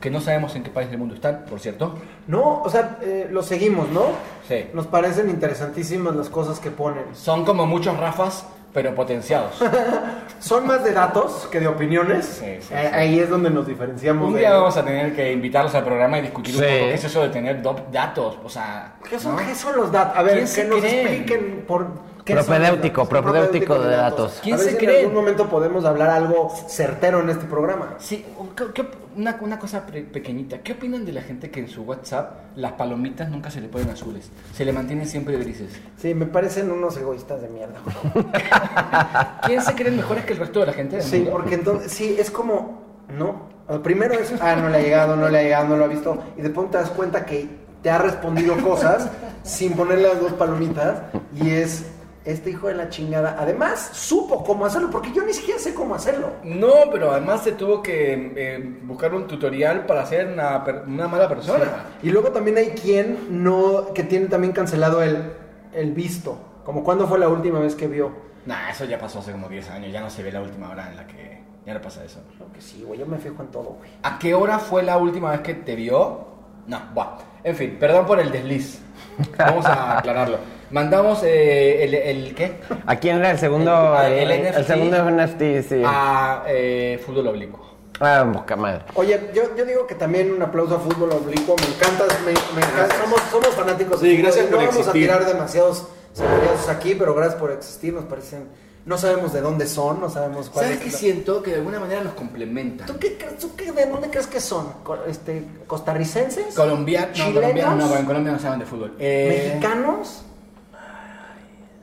[0.00, 1.94] que no sabemos en qué país del mundo están, por cierto.
[2.26, 4.02] No, o sea, eh, lo seguimos, ¿no?
[4.48, 4.66] Sí.
[4.74, 7.04] Nos parecen interesantísimas las cosas que ponen.
[7.14, 9.62] Son como muchos Rafas, pero potenciados.
[10.40, 12.24] Son más de datos que de opiniones.
[12.24, 12.74] Sí, sí, Eh, sí.
[12.74, 14.26] Ahí es donde nos diferenciamos.
[14.26, 16.94] Un de- día vamos a tener que invitarlos al programa y discutir un poco qué
[16.94, 18.38] es eso de tener datos.
[18.42, 19.42] O sea, ¿Qué son, ¿no?
[19.46, 20.16] qué son los datos?
[20.16, 21.06] A ver, ¿Quién que nos creen?
[21.06, 21.90] expliquen por los
[22.24, 24.38] Propedéutico, propedéutico de datos.
[24.42, 24.90] ¿Quién a ver se si creen?
[24.90, 27.96] en algún momento podemos hablar algo certero en este programa.
[27.98, 28.24] Sí,
[28.56, 30.58] ¿qué- qué op- una, una cosa pre- pequeñita.
[30.58, 33.90] ¿Qué opinan de la gente que en su WhatsApp las palomitas nunca se le ponen
[33.90, 34.30] azules?
[34.54, 35.72] Se le mantienen siempre grises.
[35.96, 37.74] Sí, me parecen unos egoístas de mierda.
[39.46, 41.00] ¿Quién se creen mejores que el resto de la gente?
[41.02, 41.30] Sí, mundo?
[41.32, 42.82] porque entonces, sí, es como,
[43.18, 43.50] ¿no?
[43.82, 46.18] Primero es, ah, no le ha llegado, no le ha llegado, no lo ha visto.
[46.36, 47.48] Y después te das cuenta que
[47.82, 49.08] te ha respondido cosas
[49.42, 51.02] sin ponerle las dos palomitas.
[51.34, 51.84] Y es,
[52.24, 55.94] este hijo de la chingada, además supo cómo hacerlo, porque yo ni siquiera sé cómo
[55.94, 56.34] hacerlo.
[56.44, 61.64] No, pero además se tuvo que eh, buscar un tutorial para ser una, mala persona.
[62.02, 65.32] Y luego también hay quien no, que tiene también cancelado el,
[65.72, 66.38] el visto.
[66.64, 68.12] Como cuando fue la última vez que vio.
[68.46, 70.90] Nah, eso ya pasó hace como 10 años, ya no se ve la última hora
[70.90, 72.20] en la que ya no pasa eso.
[72.36, 73.90] Creo que sí, güey, yo me fijo en todo, güey.
[74.02, 76.26] ¿A qué hora fue la última vez que te vio?
[76.66, 77.18] No, va.
[77.42, 78.80] En fin, perdón por el desliz.
[79.38, 80.38] Vamos a aclararlo.
[80.72, 82.56] Mandamos eh, el, el- ¿qué?
[82.86, 83.96] ¿A quién era el segundo?
[84.00, 84.66] El- El, el NFT.
[84.66, 85.82] segundo NFT, sí.
[85.84, 87.70] A eh, fútbol oblicuo.
[88.00, 88.82] Ah, boca madre.
[88.94, 91.54] Oye, yo, yo digo que también un aplauso a Fútbol Oblicuo.
[91.56, 92.96] Me encanta, me, me encanta.
[93.00, 95.08] Somos, somos fanáticos Sí, gracias No por vamos existir.
[95.10, 97.92] a tirar demasiados cebollas aquí, pero gracias por existir.
[97.94, 98.48] Nos parecen.
[98.86, 100.84] No sabemos de dónde son, no sabemos cuál ¿Sabes es.
[100.86, 101.42] qué la- siento?
[101.44, 102.88] Que de alguna manera nos complementan.
[102.88, 103.38] ¿Tú qué crees?
[103.38, 104.66] ¿Tú qué, ¿De dónde crees que son?
[105.06, 106.54] Este, ¿Costarricenses?
[106.56, 107.40] Colombianos, no, ¿Chilenos?
[107.40, 108.96] colombianos no, en Colombia no saben de fútbol.
[108.98, 110.24] Eh, ¿Mexicanos?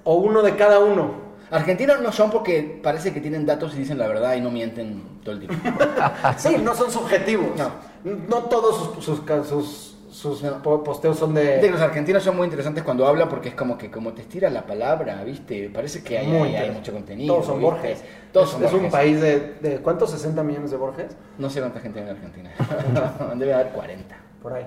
[0.09, 1.11] ¿O uno de cada uno?
[1.51, 5.03] Argentinos no son porque parece que tienen datos y dicen la verdad y no mienten
[5.23, 5.69] todo el tiempo.
[6.37, 7.49] Sí, no son subjetivos.
[7.55, 7.69] No.
[8.27, 10.63] No todos sus, sus, ca- sus, sus No.
[10.63, 11.69] po- posteos son de...
[11.69, 14.65] los argentinos son muy interesantes cuando hablan porque es como que como te estira la
[14.65, 15.69] palabra, ¿viste?
[15.69, 17.35] Parece que hay, Muy hay- mucho contenido.
[17.35, 17.71] Todos son ¿viste?
[17.71, 18.03] Borges.
[18.33, 19.77] Todos es, son es un país de, de...
[19.81, 20.11] ¿Cuántos?
[20.25, 21.15] ¿60 millones de Borges?
[21.37, 22.49] No sé cuánta gente hay en Argentina.
[23.35, 24.15] Debe haber 40.
[24.41, 24.65] Por ahí.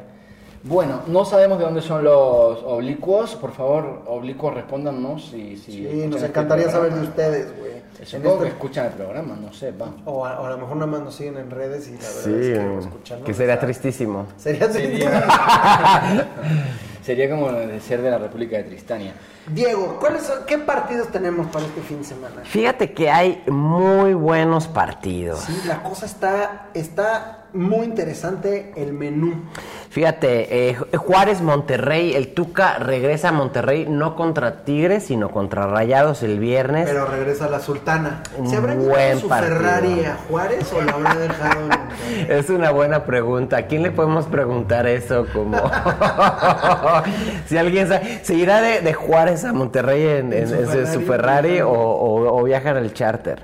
[0.64, 3.34] Bueno, no sabemos de dónde son los oblicuos.
[3.36, 5.56] Por favor, oblicuos, respóndanos si...
[5.56, 7.72] si Sí, nos este encantaría saber de ustedes, güey.
[7.98, 9.88] En Supongo que este- escuchan el programa, no sé, va.
[10.06, 12.22] O a, o a lo mejor nada más nos siguen en redes y la verdad
[12.24, 14.26] Sí, es que escucharnos que sería tristísimo.
[14.36, 15.08] Sería triste.
[17.02, 19.12] Sería como de ser de la República de Tristania.
[19.48, 22.36] Diego, ¿cuáles son, ¿qué partidos tenemos para este fin de semana?
[22.44, 25.40] Fíjate que hay muy buenos partidos.
[25.40, 29.42] Sí, la cosa está, está muy interesante el menú.
[29.90, 36.22] Fíjate, eh, Juárez Monterrey, el Tuca regresa a Monterrey no contra Tigres, sino contra Rayados
[36.22, 36.88] el viernes.
[36.88, 38.22] Pero regresa la Sultana.
[38.46, 39.56] ¿Se habrá llevado su partido.
[39.56, 42.30] Ferrari a Juárez o lo habrá dejado en?
[42.30, 43.58] Es una buena pregunta.
[43.58, 45.26] ¿A quién le podemos preguntar eso?
[45.32, 45.58] Como
[47.46, 50.72] si alguien sabe, ¿se irá de, de Juárez a Monterrey en, en- su en su-
[50.72, 51.06] su Ferrari?
[51.06, 53.42] Ferrari o, o- o viaja en el charter?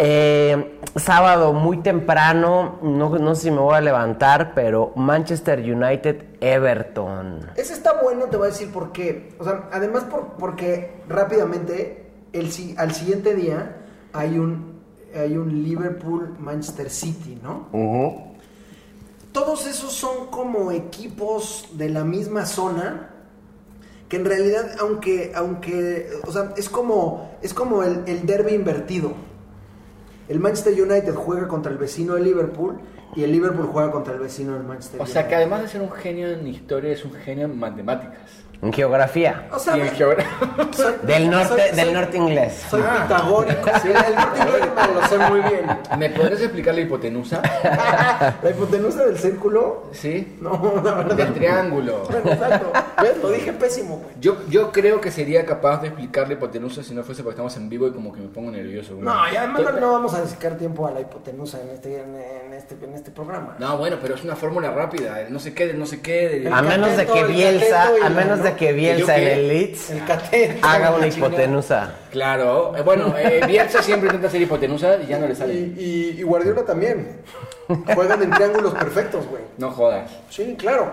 [0.00, 6.24] Eh, sábado muy temprano, no, no sé si me voy a levantar, pero Manchester United
[6.40, 7.40] Everton.
[7.56, 9.34] Ese está bueno, te voy a decir por qué.
[9.40, 13.76] O sea, además por, porque rápidamente, el, si- al siguiente día
[14.12, 14.80] hay un,
[15.16, 17.66] hay un Liverpool-Manchester City, ¿no?
[19.32, 23.10] Todos esos son como equipos de la misma zona
[24.08, 29.12] que en realidad, aunque, aunque, o sea, es como, es como el, el derby invertido.
[30.28, 32.78] El Manchester United juega contra el vecino de Liverpool
[33.16, 35.36] y el Liverpool juega contra el vecino del Manchester O sea que United.
[35.36, 38.18] además de ser un genio en historia, es un genio en matemáticas.
[38.60, 39.46] En geografía.
[39.52, 40.28] O sea, y en me- geografía.
[40.72, 42.64] soy- Del norte, soy- del soy- norte inglés.
[42.68, 43.04] Soy Ah.
[43.06, 43.70] pitagórico.
[43.82, 45.66] Sí, el norte inglés me lo sé muy bien.
[45.98, 47.40] ¿Me podrías explicar la hipotenusa?
[48.42, 49.84] La hipotenusa del círculo.
[49.92, 50.36] ¿Sí?
[50.40, 51.14] No, la verdad.
[51.16, 52.02] Del triángulo.
[52.10, 52.72] Bueno, exacto.
[53.02, 53.16] ¿Ves?
[53.22, 54.10] Lo dije pésimo, güey.
[54.20, 57.56] Yo, yo creo que sería capaz de explicar la hipotenusa si no fuese porque estamos
[57.56, 58.94] en vivo y como que me pongo nervioso.
[58.98, 62.16] No, y además no, no vamos a dedicar tiempo a la hipotenusa en este, en,
[62.16, 63.54] en este, en este programa.
[63.60, 65.26] No, bueno, pero es una fórmula rápida.
[65.30, 66.48] No sé qué, no sé qué.
[66.52, 68.56] A menos de que Bielsa, a menos de ¿no?
[68.56, 70.66] que Bielsa ¿Que yo en el Leeds El cateto.
[70.66, 71.94] haga una hipotenusa.
[72.10, 72.76] Claro.
[72.76, 75.54] eh, Bueno, eh, Bielsa siempre intenta hacer hipotenusa y ya no le Y, sale.
[75.54, 77.20] y, y Guardiola también.
[77.94, 79.42] Juegan en triángulos perfectos, güey.
[79.58, 80.10] No jodas.
[80.30, 80.92] Sí, claro.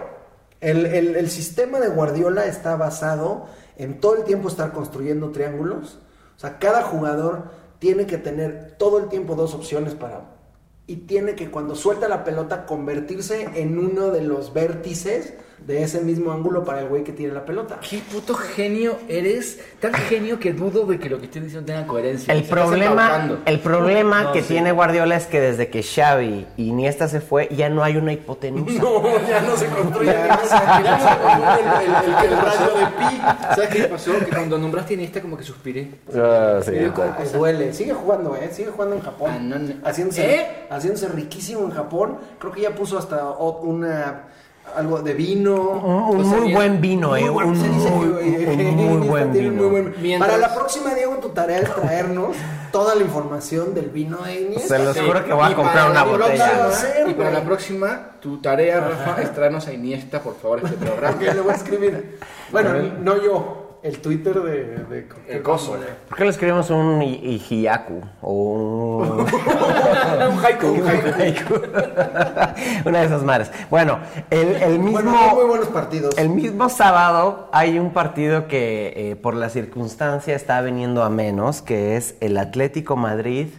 [0.62, 6.00] El, el- el sistema de Guardiola está basado en todo el tiempo estar construyendo triángulos.
[6.36, 7.44] O sea, cada jugador
[7.80, 10.22] tiene que tener todo el tiempo dos opciones para...
[10.88, 16.02] Y tiene que cuando suelta la pelota convertirse en uno de los vértices de ese
[16.02, 17.80] mismo ángulo para el güey que tiene la pelota.
[17.88, 19.60] Qué puto genio eres.
[19.80, 22.34] Tan genio que dudo de que lo que estoy diciendo tenga coherencia.
[22.34, 24.50] El Se problema, el problema No, que sí.
[24.50, 28.14] tiene Guardiola es que desde que Xavi y Iniesta se fue, ya no hay una
[28.14, 28.80] hipotenusa.
[28.82, 30.12] No, ya no se construye.
[30.14, 33.18] Ya no se ya no se construye el, el- el- el radio de pi.
[33.56, 34.12] ¿Sabes qué pasó?
[34.20, 35.90] Que cuando nombraste a Iniesta como que suspiré.
[36.16, 36.72] Ah, sí.
[36.76, 37.74] Ay, duele.
[37.74, 38.50] Sigue jugando, ¿eh?
[38.52, 39.32] Sigue jugando en Japón.
[39.34, 39.74] Ah, no, no.
[39.84, 40.48] Haciéndose, ¿Eh?
[40.70, 42.18] haciéndose riquísimo en Japón.
[42.40, 44.24] Creo que ya puso hasta una
[44.76, 45.56] algo de vino.
[46.10, 47.30] Un, muy bien- buen vino, eh.
[47.30, 49.52] Muy Un, se dice muy, que, eh, un muy buen vino.
[49.54, 52.36] muy buen- Mientras- Para la próxima, Diego, tu tarea es traernos
[52.72, 54.78] toda la información del vino de Iniesta.
[54.78, 56.66] Se los juro que voy a comprar una la botella.
[56.68, 60.76] hacer, y para la próxima, tu tarea, Rafa, es traernos a Iniesta, por favor, este
[60.86, 61.16] programa.
[61.16, 62.20] Ok, le voy a escribir.
[62.52, 62.70] Bueno,
[63.02, 63.62] no yo.
[63.86, 65.78] El Twitter de, de El coso.
[66.10, 68.02] ¿Por qué le escribimos un Ihiaku?
[68.24, 69.20] O un...
[69.20, 71.54] un haiku, un haiku.
[72.86, 73.52] Una de esas madres.
[73.70, 74.00] Bueno,
[74.32, 75.12] el, el mismo...
[75.12, 76.18] Bueno, muy buenos partidos.
[76.18, 81.62] El mismo sábado hay un partido que eh, por la circunstancia está viniendo a menos,
[81.62, 83.50] que es el Atlético Madrid.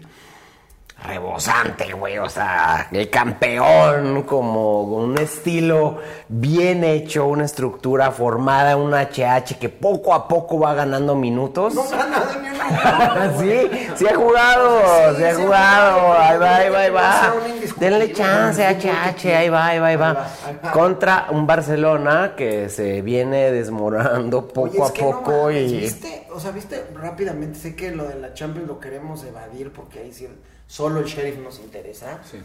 [1.05, 8.77] Rebosante, güey, o sea, el campeón, como con un estilo bien hecho, una estructura formada,
[8.79, 11.75] un HH que poco a poco va ganando minutos.
[11.75, 13.37] No gana ni una.
[13.39, 17.35] sí, sí ha jugado, Sí, sí, ha jugado, ahí va, ahí va, ahí va.
[17.77, 18.63] Denle chance.
[18.67, 20.27] HH, ahí va, ahí va, ahí va.
[20.73, 25.79] Contra un Barcelona que se viene desmoronando poco Oye, a no poco y...
[25.79, 26.27] ¿viste?
[26.35, 30.13] O sea, viste rápidamente, sé que lo de la Champions lo queremos evadir porque ahí
[30.13, 30.27] sí
[30.67, 32.21] solo el Sheriff nos interesa.
[32.31, 32.39] Sí.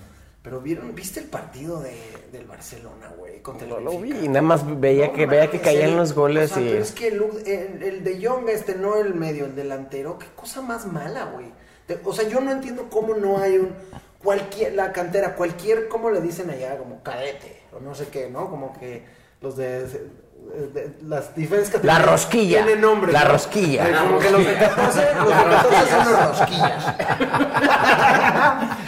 [0.44, 1.96] Pero vieron, ¿viste el partido de,
[2.32, 3.42] del Barcelona, güey?
[3.42, 6.14] Contra el No lo vi, nada más veía No que veía que caían el- los
[6.14, 6.70] goles o sea, y...
[6.70, 10.26] Pero es que el, el, el de Young, este, no el medio, el delantero, qué
[10.36, 11.46] cosa más mala, güey.
[12.06, 13.74] O sea, yo no entiendo cómo no hay un.
[14.24, 16.78] Cualquier, la cantera, cualquier, ¿cómo le dicen allá?
[16.78, 18.50] Como cadete, o no sé qué, ¿no?
[18.50, 19.04] Como que
[19.42, 19.86] los de.
[20.74, 22.64] De- las diferentes La categorías rosquilla.
[22.66, 23.14] Tienen nombres.
[23.14, 23.32] La ¿no?
[23.32, 23.90] rosquilla.
[23.90, 26.88] Eh, Como que los de 14, los de 14 son los rosquillas.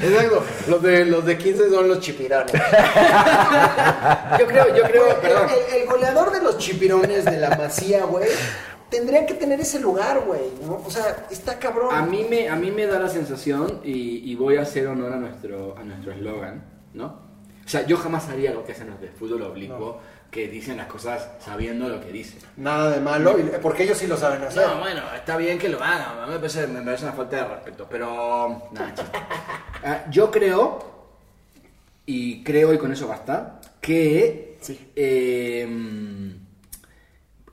[0.04, 0.44] Exacto.
[0.68, 2.52] Los de, los de 15 son los chipirones.
[4.40, 5.48] Yo creo, yo creo, perdón.
[5.72, 8.28] El, el goleador de los chipirones de la masía, güey,
[8.90, 10.42] tendría que tener ese lugar, güey.
[10.66, 10.82] ¿no?
[10.86, 11.94] O sea, está cabrón.
[11.96, 15.14] A mí me, a mí me da la sensación, y, y voy a hacer honor
[15.14, 17.23] a nuestro a nuestro eslogan, ¿no?
[17.66, 20.00] O sea, yo jamás haría lo que hacen los de fútbol oblicuo,
[20.30, 22.40] que dicen las cosas sabiendo lo que dicen.
[22.58, 24.68] Nada de malo, porque ellos sí lo saben hacer.
[24.68, 27.38] No, bueno, está bien que lo hagan, a mí me parece, me parece una falta
[27.38, 28.94] de respeto, pero nada.
[29.86, 30.80] Ah, yo creo,
[32.06, 34.92] y creo y con eso basta, que Sí.
[34.96, 35.68] eh,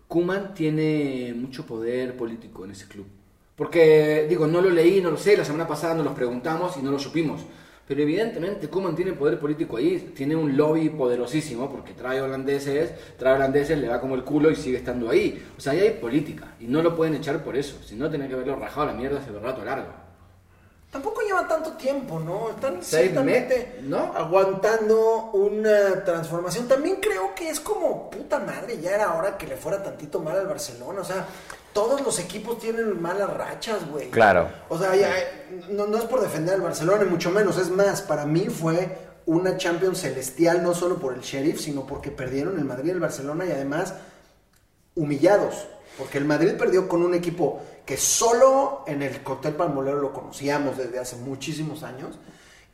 [0.07, 3.07] Kuman tiene mucho poder político en ese club.
[3.57, 6.83] Porque, digo, no lo leí, no lo sé, la semana pasada nos los preguntamos y
[6.83, 7.43] no lo supimos.
[7.91, 13.35] Pero evidentemente Kuman tiene poder político ahí, tiene un lobby poderosísimo porque trae holandeses, trae
[13.35, 15.45] holandeses, le va como el culo y sigue estando ahí.
[15.59, 17.83] O sea, ahí hay política y no lo pueden echar por eso.
[17.85, 19.89] Si no, tienen que haberlo rajado a la mierda hace un rato largo.
[20.93, 22.51] Tampoco llevan tanto tiempo, ¿no?
[22.51, 24.13] Están Seis ciertamente meses, ¿no?
[24.15, 26.69] aguantando una transformación.
[26.69, 30.37] También creo que es como puta madre, ya era hora que le fuera tantito mal
[30.37, 31.01] al Barcelona.
[31.01, 31.27] O sea,
[31.73, 34.11] todos los equipos tienen malas rachas, güey.
[34.11, 34.49] Claro.
[34.69, 35.13] O sea, ya,
[35.71, 37.59] no, no es por defender al Barcelona, ni mucho menos.
[37.59, 42.11] Es más, para mí fue una Champions celestial, no solo por el Sheriff, sino porque
[42.11, 43.95] perdieron el Madrid y el Barcelona y además
[44.95, 45.69] humillados.
[45.97, 50.77] Porque el Madrid perdió con un equipo que solo en el Cóctel Palmolero lo conocíamos
[50.79, 52.19] desde hace muchísimos años.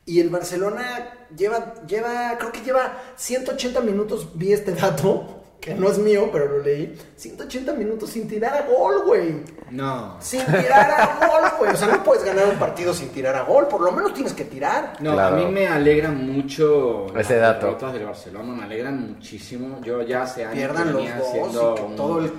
[0.05, 5.89] Y el Barcelona lleva, lleva, creo que lleva 180 minutos, vi este dato, que no
[5.89, 6.97] es mío, pero lo leí.
[7.15, 9.43] 180 minutos sin tirar a gol, güey.
[9.71, 10.15] No.
[10.21, 11.73] Sin tirar a gol, güey.
[11.73, 13.67] O sea, no puedes ganar un partido sin tirar a gol.
[13.67, 14.93] Por lo menos tienes que tirar.
[15.01, 15.35] No, Claro.
[15.35, 17.65] a mí me alegra mucho Ese las dato.
[17.67, 19.81] derrotas del Barcelona, me alegran muchísimo.
[19.83, 22.31] Yo ya hace años Pierdan que los venía dos haciendo y que un- todo el,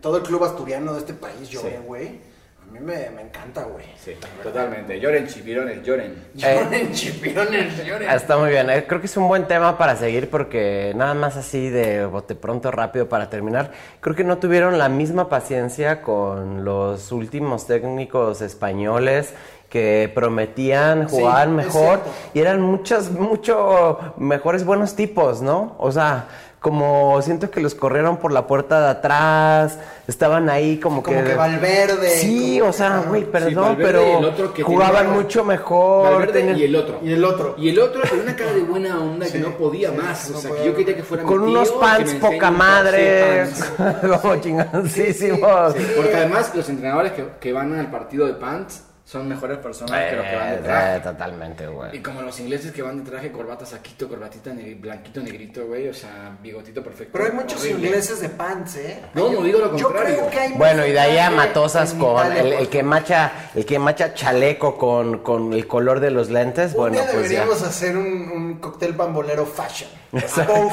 [0.00, 1.76] todo el club asturiano de este país llore, Sí.
[1.86, 2.35] güey.
[2.76, 3.86] A mí me, me encanta, güey.
[3.98, 4.12] Sí,
[4.42, 5.00] totalmente.
[5.00, 6.14] Lloren, chipirones, lloren.
[6.34, 8.10] Lloren, chipiones, lloren.
[8.10, 11.36] Está muy bien, eh, creo que es un buen tema para seguir porque nada más
[11.36, 13.70] así de bote pronto rápido para terminar,
[14.00, 19.32] creo que no tuvieron la misma paciencia con los últimos técnicos españoles
[19.70, 22.00] que prometían jugar mejor
[22.34, 25.74] y eran muchos, mucho mejores buenos tipos, ¿no?
[25.78, 26.28] O sea,
[26.66, 31.34] como siento que los corrieron por la puerta de atrás, estaban ahí como, Como que
[31.34, 36.10] Valverde, Sí, como- o sea, güey, perdón, Valverde y pero que jugaban mucho mejor.
[36.14, 36.98] Valverde tenían- y el otro.
[37.04, 37.54] Y el otro.
[37.56, 40.28] Y el otro con una cara de buena onda Sí, que no podía sí, más.
[40.30, 40.62] no o sea, podía.
[40.64, 43.46] que yo quería que fuera mi con tío, unos que pants me enseñe poca madre,
[44.22, 45.72] como chingoncísimos.
[45.74, 50.10] Sí, porque además los entrenadores que, que van al partido de pants son mejores personas
[50.10, 50.96] que los que van de Eh, traje.
[50.96, 52.02] eh, totalmente, Y güey.
[52.02, 55.94] como los ingleses que van de traje, corbata, saquito, corbatita, negri- blanquito, negrito, güey, o
[55.94, 57.12] sea, bigotito perfecto.
[57.12, 57.86] Pero hay muchos horrible.
[57.86, 59.00] ingleses de pants, ¿eh?
[59.14, 60.16] No, no digo lo Yo contrario.
[60.16, 63.30] creo que hay Bueno, y de ahí a Matosas con el, el por que macha,
[63.54, 67.14] el que macha chaleco con, con el color de los lentes, Un bueno, día pues
[67.14, 67.20] ya.
[67.22, 69.88] deberíamos hacer un, un cóctel bambolero fashion.
[70.12, 70.72] Vogue.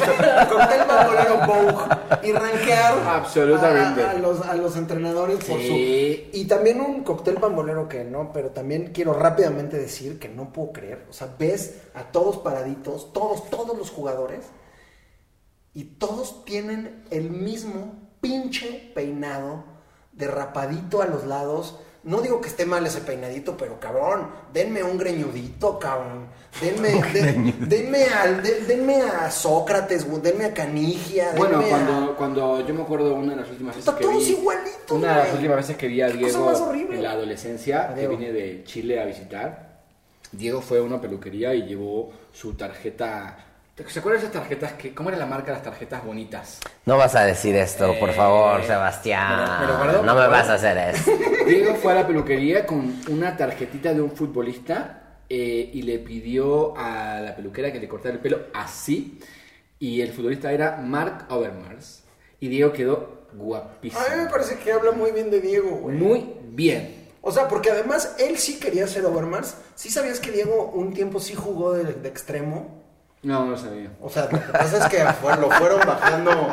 [0.50, 1.96] cóctel bambolero Vogue.
[2.24, 4.04] Y rankear Absolutamente.
[4.04, 6.30] A, a los, a los entrenadores por Sí.
[6.32, 6.38] su.
[6.38, 10.72] Y también un cóctel bambolero que no, pero también quiero rápidamente decir que no puedo
[10.72, 11.06] creer.
[11.10, 14.46] O sea, ves a todos paraditos, todos, todos los jugadores,
[15.74, 19.64] y todos tienen el mismo pinche peinado
[20.12, 21.80] derrapadito a los lados.
[22.04, 26.28] No digo que esté mal ese peinadito, pero cabrón, denme un greñudito, cabrón.
[26.60, 31.32] Denme, de- denme, al, de- denme a Sócrates, denme a Canigia.
[31.38, 34.04] Bueno, denme a- cuando, cuando yo me acuerdo una de las últimas veces Está que
[34.06, 34.32] todos vi.
[34.34, 36.52] igualitos, Una de las últimas veces que vi a Diego
[36.92, 39.74] en la adolescencia, que vine de Chile a visitar.
[40.32, 43.38] Diego fue a una peluquería y llevó su tarjeta.
[43.88, 44.74] ¿Se acuerdan de esas tarjetas?
[44.74, 46.60] que ¿Cómo era la marca de las tarjetas bonitas?
[46.86, 49.30] No vas a decir esto, por favor, Eh, Sebastián.
[49.32, 50.04] ¿me lo- me lo guardo?
[50.04, 50.52] no ¿Me me lo vas guardo?
[50.52, 51.12] a hacer eso.
[51.48, 56.78] Diego fue a la peluquería con una tarjetita de un futbolista eh, y le pidió
[56.78, 59.20] a la peluquera que le cortara el pelo así.
[59.80, 62.04] Y el futbolista era Mark Overmars.
[62.40, 64.00] Y Diego quedó guapísimo.
[64.02, 65.98] A mí me parece que habla muy bien de Diego, güey.
[65.98, 67.10] Muy bien.
[67.22, 69.56] O sea, porque además él sí quería ser Overmars.
[69.74, 72.83] ¿Sí sabías que Diego un tiempo sí jugó de, de extremo?
[73.24, 73.90] No, no lo sabía.
[74.02, 76.50] O sea, lo que pasa es que fue- lo fueron bajando.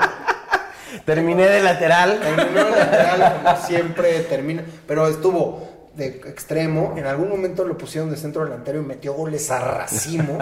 [1.05, 2.19] Terminé de lateral.
[2.21, 4.63] Terminó en lateral, como siempre termina.
[4.87, 6.95] Pero estuvo de extremo.
[6.97, 10.39] En algún momento lo pusieron de centro delantero y metió goles a racimo.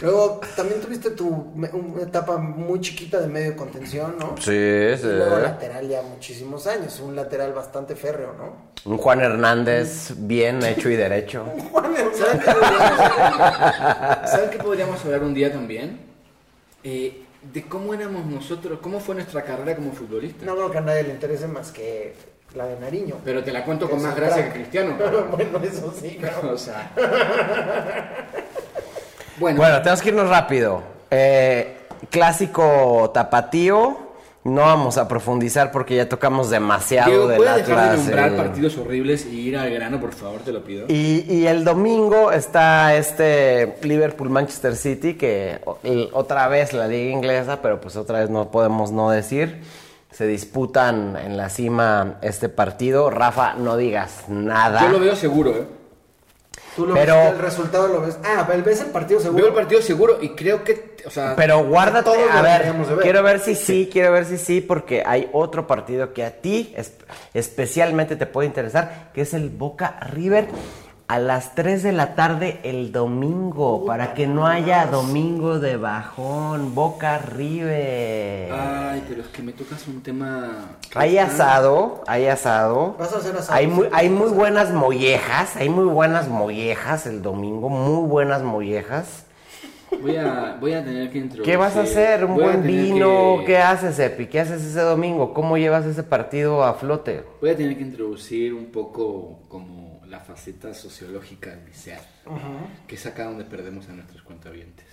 [0.00, 4.36] Luego también tuviste tu una etapa muy chiquita de medio contención, ¿no?
[4.38, 5.02] Sí, Y sí.
[5.06, 7.00] luego lateral ya muchísimos años.
[7.00, 8.68] Un lateral bastante férreo, ¿no?
[8.90, 11.44] Un Juan Hernández bien hecho y derecho.
[12.14, 16.00] ¿Saben qué podríamos, ¿saben qué podríamos hablar un día también?
[16.84, 20.44] Eh, de cómo éramos nosotros, cómo fue nuestra carrera como futbolistas.
[20.44, 22.14] No creo que a nadie le interese más que
[22.54, 23.16] la de Nariño.
[23.24, 24.52] Pero te la cuento con más un gracia crack.
[24.52, 24.96] que Cristiano.
[25.30, 26.50] bueno, eso sí, cabrón.
[26.54, 26.90] o sea.
[29.38, 30.82] Bueno, Bueno, tenemos que irnos rápido.
[31.10, 31.78] Eh,
[32.10, 34.08] clásico tapatío.
[34.44, 38.36] No vamos a profundizar porque ya tocamos demasiado Diego, del ¿puedes dejar de nombrar eh.
[38.36, 40.40] partidos horribles y ir al grano, por favor?
[40.40, 40.86] Te lo pido.
[40.88, 45.60] Y, y el domingo está este Liverpool-Manchester City, que
[46.12, 49.60] otra vez la liga inglesa, pero pues otra vez no podemos no decir.
[50.10, 53.10] Se disputan en la cima este partido.
[53.10, 54.80] Rafa, no digas nada.
[54.80, 55.77] Yo lo veo seguro, ¿eh?
[56.76, 58.18] Tú lo Pero- ves, el resultado lo ves.
[58.24, 59.36] Ah, ves el partido seguro.
[59.42, 62.72] Veo el partido seguro y creo que, o sea, Pero guárdate, Todos lo a ver,
[63.02, 66.72] quiero ver si sí, quiero ver si sí, porque hay otro partido que a ti
[66.76, 66.92] es-
[67.34, 70.46] especialmente te puede interesar, que es el Boca River
[71.08, 76.74] a las 3 de la tarde el domingo, para que no haya domingo de bajón,
[76.74, 78.52] Boca River.
[78.52, 80.76] Ay, pero es que me tocas un tema.
[80.94, 82.94] Hay asado, hay asado.
[82.98, 87.22] Vas a hacer asado, Hay muy, hay muy buenas mollejas, hay muy buenas mollejas el
[87.22, 89.24] domingo, muy buenas mollejas.
[90.02, 91.50] Voy a, voy a tener que introducir.
[91.50, 92.22] ¿Qué vas a hacer?
[92.26, 93.38] ¿Un voy buen vino?
[93.38, 94.26] que- ¿Qué haces, Epi?
[94.26, 95.32] ¿Qué haces ese domingo?
[95.32, 97.24] ¿Cómo llevas ese partido a flote?
[97.40, 102.00] Voy a tener que introducir un poco como la faceta sociológica del ser,
[102.86, 104.86] que es acá donde perdemos a nuestros cuentavientes.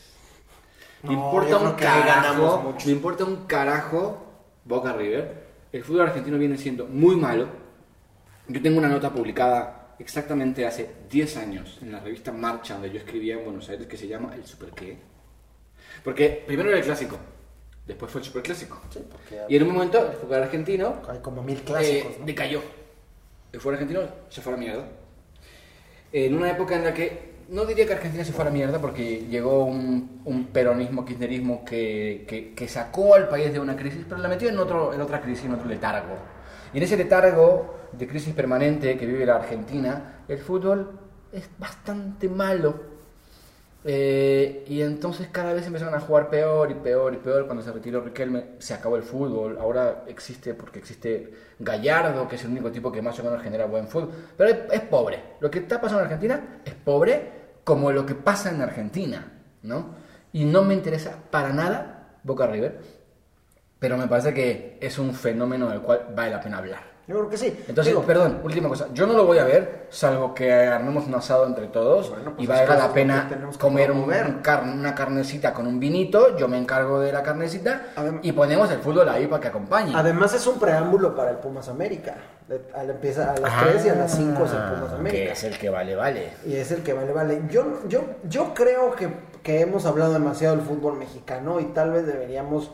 [1.04, 4.26] Me No, importa yo un carajo, me importa un carajo
[4.66, 5.46] Boca River.
[5.72, 7.48] El fútbol argentino viene siendo muy malo.
[8.48, 12.98] Yo tengo una nota publicada exactamente hace 10 años en la revista Marcha, donde yo
[12.98, 14.98] escribía en Buenos Aires, que se llama El Super qué.
[16.04, 17.18] Porque primero era el clásico,
[17.86, 18.82] después fue el Super Clásico.
[19.12, 22.26] porque- Y en un momento el fútbol argentino Hay como mil clásicos, eh, ¿no?
[22.26, 22.62] decayó.
[23.52, 24.88] El fútbol argentino se fue a la mierda.
[26.18, 29.26] En una época en la que, no diría que Argentina se fue a mierda, porque
[29.30, 34.22] llegó un, un peronismo, kirchnerismo que, que, que sacó al país de una crisis, pero
[34.22, 36.16] la metió en, otro, en otra crisis, en otro letargo.
[36.74, 40.98] Y en ese letargo de crisis permanente que vive la Argentina, el fútbol
[41.34, 42.95] es bastante malo.
[43.88, 47.46] Eh, y entonces cada vez empezaron a jugar peor y peor y peor.
[47.46, 49.58] Cuando se retiró Riquelme, se acabó el fútbol.
[49.60, 53.68] Ahora existe porque existe Gallardo, que es el único tipo que más o menos genera
[53.68, 54.12] buen fútbol.
[54.36, 55.36] Pero es, es pobre.
[55.40, 57.32] Lo que está pasando en Argentina es pobre
[57.64, 59.32] como lo que pasa en Argentina,
[59.62, 59.96] ¿no?
[60.34, 62.80] Y no me interesa para nada Boca River.
[63.78, 66.95] Pero me parece que es un fenómeno del cual vale la pena hablar.
[67.08, 67.48] Yo creo que sí.
[67.68, 68.88] Entonces, Digo, perdón, última cosa.
[68.92, 72.44] Yo no lo voy a ver, salvo que armemos un asado entre todos Bueno, pues
[72.44, 75.80] y valga que la pena que que comer un, un car- una carnecita con un
[75.80, 76.36] vinito.
[76.36, 79.94] Yo me encargo de la carnecita Adem- y ponemos el fútbol ahí para que acompañe.
[79.96, 82.16] Además es un preámbulo para el Pumas América.
[82.76, 85.32] Al empieza a las Ah, 3 y a las 5 es el Pumas que América.
[85.34, 86.34] es el que vale, vale.
[86.46, 87.42] Y es el que vale, vale.
[87.52, 89.10] Yo, yo, yo creo que,
[89.44, 92.72] que hemos hablado demasiado del fútbol mexicano y tal vez deberíamos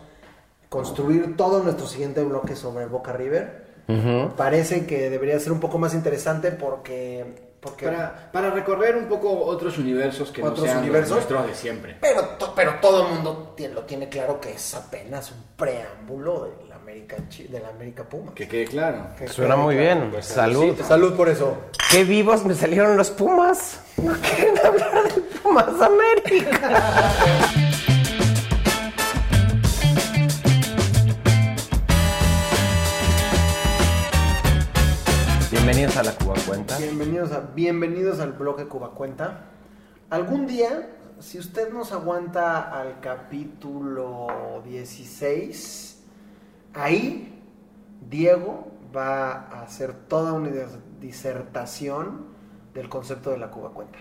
[0.70, 3.71] construir todo nuestro siguiente bloque sobre Boca River.
[4.36, 7.26] Parece que debería ser un poco más interesante porque...
[7.60, 11.16] porque Para, para recorrer un poco otros universos que no ¿Otros sean los universos?
[11.18, 11.98] nuestros de siempre.
[12.02, 16.68] pero, to- pero todo el mundo lo tiene claro que es apenas un preámbulo de
[16.70, 17.16] la América,
[17.50, 18.34] de la América Puma.
[18.34, 19.06] Que quede claro.
[19.18, 20.00] Que Suena quede muy claro.
[20.00, 20.12] bien.
[20.12, 20.76] Pues, Salud.
[20.78, 21.58] sí, Salud por eso.
[21.92, 23.80] Qué vivos me salieron los Pumas.
[23.98, 27.12] No quieren hablar de Pumas América.
[35.74, 36.78] Bienvenidos a la Cuba Cuenta.
[36.80, 39.46] Bienvenidos, a, bienvenidos al bloque Cuba Cuenta.
[40.10, 44.28] Algún día, si usted nos aguanta al capítulo
[44.66, 46.04] 16,
[46.74, 47.42] ahí
[48.10, 50.50] Diego va a hacer toda una
[51.00, 52.26] disertación
[52.74, 53.98] del concepto de la Cuba Cuenta.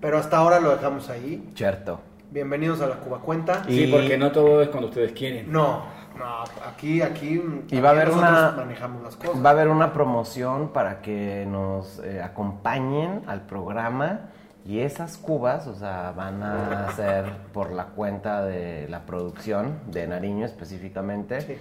[0.00, 1.50] Pero hasta ahora lo dejamos ahí.
[1.54, 2.00] Cierto.
[2.30, 3.64] Bienvenidos a la Cuba Cuenta.
[3.68, 5.52] Y- Sí, porque no todo es cuando ustedes quieren.
[5.52, 5.84] No,
[6.18, 9.44] no, aquí, aquí, Y va a haber una- manejamos las cosas.
[9.44, 14.20] Va a haber una promoción para que nos eh, acompañen al programa
[14.64, 20.06] y esas cubas, o sea, van a ser por la cuenta de la producción de
[20.06, 21.40] Nariño específicamente.
[21.40, 21.56] Sí.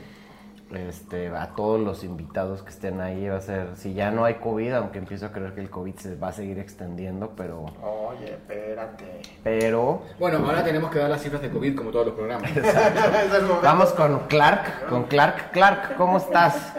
[0.71, 4.35] Este, a todos los invitados que estén ahí va a ser, si ya no hay
[4.35, 8.33] COVID, aunque empiezo a creer que el COVID se va a seguir extendiendo, pero, Oye,
[8.33, 9.21] espérate.
[9.43, 12.51] pero Bueno, ahora tenemos que dar las cifras de COVID como todos los programas.
[12.55, 13.61] Es el momento.
[13.63, 15.51] Vamos con Clark, con Clark.
[15.51, 16.73] Clark, ¿cómo estás?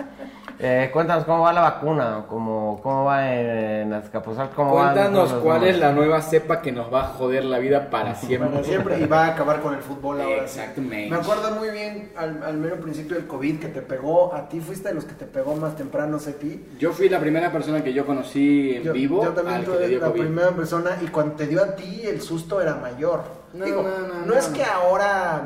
[0.62, 5.78] Eh, cuéntanos cómo va la vacuna, cómo, cómo va en Azcapotzalco, cómo Cuéntanos cuál es
[5.78, 8.50] la nueva cepa que nos va a joder la vida para siempre.
[8.50, 10.46] Para siempre y va a acabar con el fútbol ahora.
[10.46, 10.58] sí.
[10.61, 11.08] Exactamente.
[11.08, 14.34] Me acuerdo muy bien al, al mero principio del COVID que te pegó.
[14.34, 16.62] A ti fuiste de los que te pegó más temprano, Sepi.
[16.78, 20.08] Yo fui la primera persona que yo conocí en Yo, vivo yo también dio la
[20.08, 20.20] COVID.
[20.20, 23.22] primera persona y cuando te dio a ti el susto era mayor.
[23.54, 24.34] No, Digo, no, no, no, no.
[24.34, 25.36] es que ahora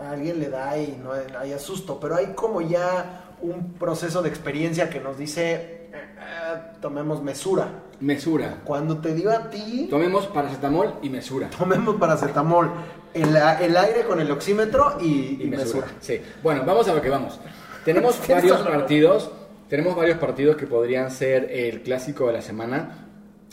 [0.00, 1.10] a alguien le da y no
[1.40, 6.60] haya susto, pero hay como ya un proceso de experiencia que nos dice eh, eh,
[6.80, 7.68] tomemos mesura.
[8.00, 8.58] Mesura.
[8.64, 11.50] Cuando te dio a ti, Tomemos paracetamol y mesura.
[11.50, 12.70] tomemos paracetamol,
[13.14, 15.86] el, el aire con el oxímetro y, Y y mesura.
[15.86, 15.86] mesura.
[16.00, 16.20] Sí.
[16.42, 17.40] Bueno, vamos a lo que vamos.
[17.84, 19.30] Tenemos varios partidos.
[19.68, 23.04] Tenemos varios partidos que podrían ser el clásico de la semana.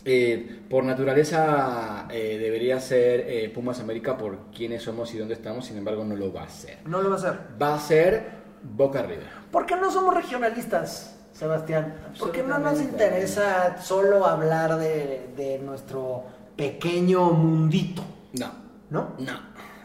[0.08, 5.66] Eh, por naturaleza eh, debería ser eh, Pumas América por quiénes somos y dónde estamos,
[5.66, 6.78] sin embargo no lo va a ser.
[6.86, 7.40] No lo va a hacer.
[7.62, 8.30] Va a ser
[8.74, 9.28] Boca River.
[9.52, 11.94] ¿Por qué no somos regionalistas, Sebastián?
[12.20, 16.24] ¿Por qué no nos interesa solo hablar de, de nuestro
[16.56, 18.04] pequeño mundito?
[18.34, 18.52] No,
[18.90, 19.14] ¿No?
[19.20, 19.34] no.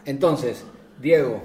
[0.05, 0.65] Entonces,
[0.99, 1.41] Diego,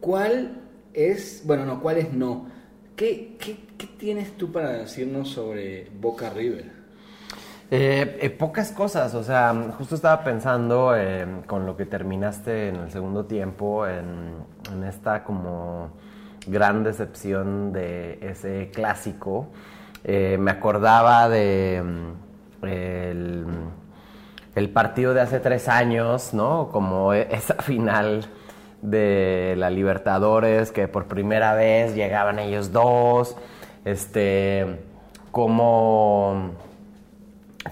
[0.00, 0.62] ¿cuál
[0.92, 2.46] es, bueno, no, cuál es no?
[2.94, 6.76] ¿Qué, qué, qué tienes tú para decirnos sobre Boca River?
[7.70, 12.76] Eh, eh, pocas cosas, o sea, justo estaba pensando eh, con lo que terminaste en
[12.76, 14.36] el segundo tiempo, en,
[14.72, 15.90] en esta como
[16.46, 19.48] gran decepción de ese clásico.
[20.04, 21.82] Eh, me acordaba de
[22.62, 22.66] mm,
[24.54, 26.68] el, partido de hace tres años, ¿no?
[26.70, 28.26] Como e- esa final
[28.82, 33.36] de la Libertadores, que por primera vez llegaban ellos dos,
[33.84, 34.80] este,
[35.32, 36.52] como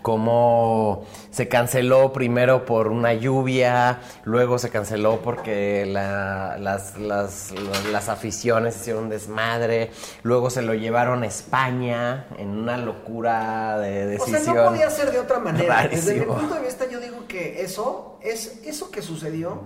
[0.03, 7.53] cómo se canceló primero por una lluvia, luego se canceló porque la- las, las-
[7.91, 9.91] las aficiones hicieron desmadre,
[10.23, 14.43] luego se lo llevaron a España en una locura de O decisión.
[14.43, 15.89] sea, no podía ser de otra manera.
[15.89, 19.63] Desde mi punto de vista, yo digo que eso es eso que sucedió.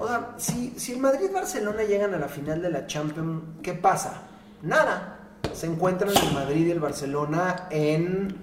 [0.00, 3.42] O sea, si, si el Madrid y Barcelona llegan a la final de la Champions,
[3.62, 4.22] ¿qué pasa?
[4.62, 5.18] Nada.
[5.52, 8.34] Se encuentran el Madrid y el Barcelona en,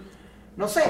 [0.60, 0.84] no sé,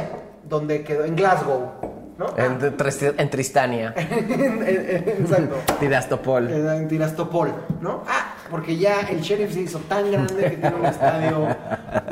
[0.49, 1.71] donde quedó, en Glasgow,
[2.17, 2.25] ¿no?
[2.37, 5.55] En, Tris- en Tristania, Exacto.
[5.79, 6.49] Tirastopol.
[6.51, 8.03] En Tirastopol, ¿no?
[8.07, 11.55] Ah, porque ya el Sheriff se hizo tan grande que tiene un estadio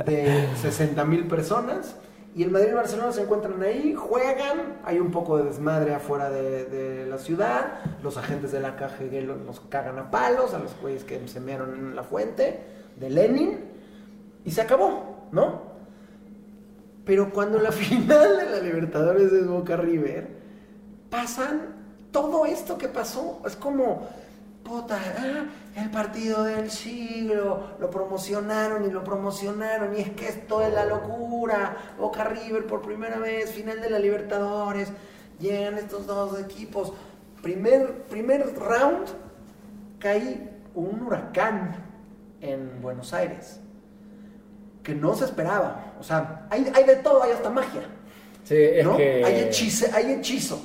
[0.06, 1.96] de 60 mil personas.
[2.36, 5.96] Y el Madrid y el Barcelona se encuentran ahí, juegan, hay un poco de desmadre
[5.96, 10.60] afuera de, de la ciudad, los agentes de la KGB los cagan a palos, a
[10.60, 12.60] los güeyes que se mearon en la fuente
[12.96, 13.60] de Lenin,
[14.46, 15.67] y se acabó, ¿no?
[17.08, 20.28] Pero cuando la final de la Libertadores es Boca River,
[21.10, 21.62] pasan
[22.12, 23.42] todo esto que pasó.
[23.46, 24.10] Es como,
[24.64, 25.46] puta, ah,
[25.82, 30.86] el partido del siglo, lo promocionaron y lo promocionaron, y es que esto es la
[30.86, 31.96] locura.
[31.98, 34.90] Boca River por primera vez, final de la Libertadores,
[35.40, 36.92] llegan estos dos equipos.
[37.42, 39.08] Primer, primer round,
[39.98, 41.86] cae un huracán
[42.42, 43.62] en Buenos Aires
[44.88, 45.96] que no se esperaba.
[46.00, 47.82] O sea, hay, hay de todo, hay hasta magia.
[48.46, 48.96] Sí, es ¿no?
[48.96, 49.22] que...
[49.26, 50.62] Hay, hechizo, hay hechizo.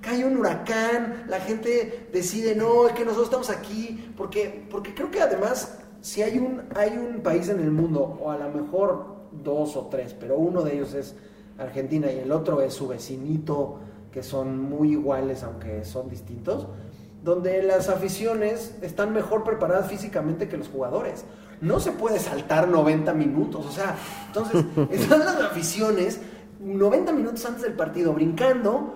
[0.00, 5.10] Cae un huracán, la gente decide, no, es que nosotros estamos aquí, porque, porque creo
[5.10, 9.06] que además, si hay un, hay un país en el mundo, o a lo mejor
[9.32, 11.16] dos o tres, pero uno de ellos es
[11.58, 13.80] Argentina y el otro es su vecinito,
[14.12, 16.68] que son muy iguales, aunque son distintos,
[17.24, 21.24] donde las aficiones están mejor preparadas físicamente que los jugadores.
[21.60, 23.94] No se puede saltar 90 minutos, o sea,
[24.26, 26.20] entonces están las aficiones
[26.60, 28.94] 90 minutos antes del partido brincando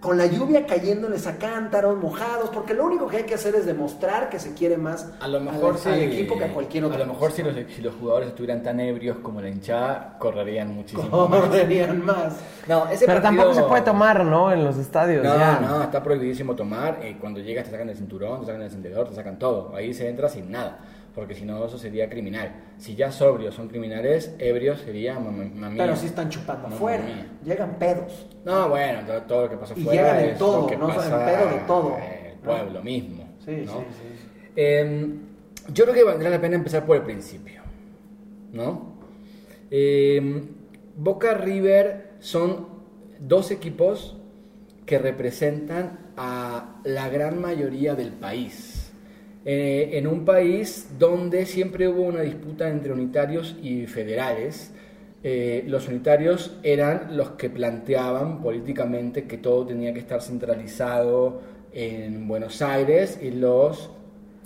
[0.00, 3.64] con la lluvia cayéndoles a cántaros, mojados, porque lo único que hay que hacer es
[3.64, 6.84] demostrar que se quiere más A lo mejor al, sí, al equipo que a cualquier
[6.84, 6.96] otro.
[7.02, 10.74] A lo mejor si los, si los jugadores estuvieran tan ebrios como la hinchada, correrían
[10.74, 11.40] muchísimo más.
[11.40, 12.34] correrían más.
[12.68, 14.52] No, ese Pero partido- tampoco se puede tomar, ¿no?
[14.52, 15.24] En los estadios.
[15.24, 15.58] No, ya.
[15.60, 16.98] no, está prohibidísimo tomar.
[17.00, 19.74] eh, cuando llegas te sacan el cinturón, te sacan el encendedor, te sacan todo.
[19.74, 20.80] Ahí se entra sin nada.
[21.14, 22.52] Porque si no, eso sería criminal.
[22.76, 27.04] Si ya sobrios son criminales, ebrios sería mamá Pero sí están chupando afuera,
[27.44, 28.26] llegan pedos.
[28.44, 31.50] No, bueno, todo, todo lo que pasa Y afuera llegan es todo, no saben pedo
[31.50, 31.96] de todo.
[31.98, 33.28] el pueblo mismo.
[33.44, 33.72] Sí, ¿no?
[33.72, 34.28] sí, sí.
[34.56, 35.14] Eh,
[35.72, 37.62] yo creo que valdría la pena empezar por el principio,
[38.52, 38.94] ¿no?
[39.70, 40.42] Eh,
[40.96, 42.68] Boca River son
[43.18, 44.16] dos equipos
[44.86, 48.83] que representan a la gran mayoría del país.
[49.46, 54.72] Eh, en un país donde siempre hubo una disputa entre unitarios y federales,
[55.22, 61.42] eh, los unitarios eran los que planteaban políticamente que todo tenía que estar centralizado
[61.72, 63.90] en Buenos Aires y los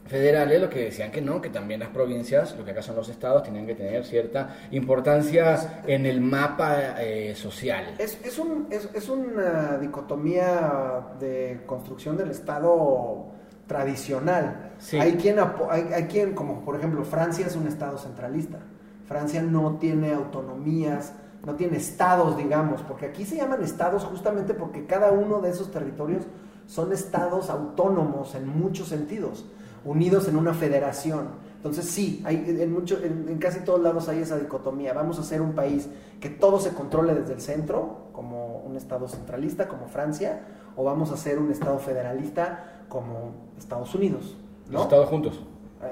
[0.06, 3.08] federales lo que decían que no, que también las provincias, lo que acá son los
[3.08, 7.94] estados, tenían que tener cierta importancia en el mapa eh, social.
[7.98, 13.37] Es, es, un, es, es una dicotomía de construcción del Estado
[13.68, 14.72] tradicional.
[14.78, 14.98] Sí.
[14.98, 18.58] Hay, quien hay quien, como por ejemplo, Francia es un Estado centralista.
[19.06, 21.12] Francia no tiene autonomías,
[21.46, 25.70] no tiene estados, digamos, porque aquí se llaman estados justamente porque cada uno de esos
[25.70, 26.24] territorios
[26.66, 29.46] son estados autónomos en muchos sentidos,
[29.84, 31.28] unidos en una federación.
[31.56, 34.92] Entonces sí, hay, en, mucho, en, en casi todos lados hay esa dicotomía.
[34.92, 35.88] Vamos a ser un país
[36.20, 40.42] que todo se controle desde el centro, como un estado centralista, como Francia,
[40.76, 44.36] o vamos a ser un estado federalista como Estados Unidos.
[44.70, 45.40] Los estados juntos.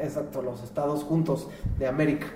[0.03, 2.27] Exacto, los estados juntos de América.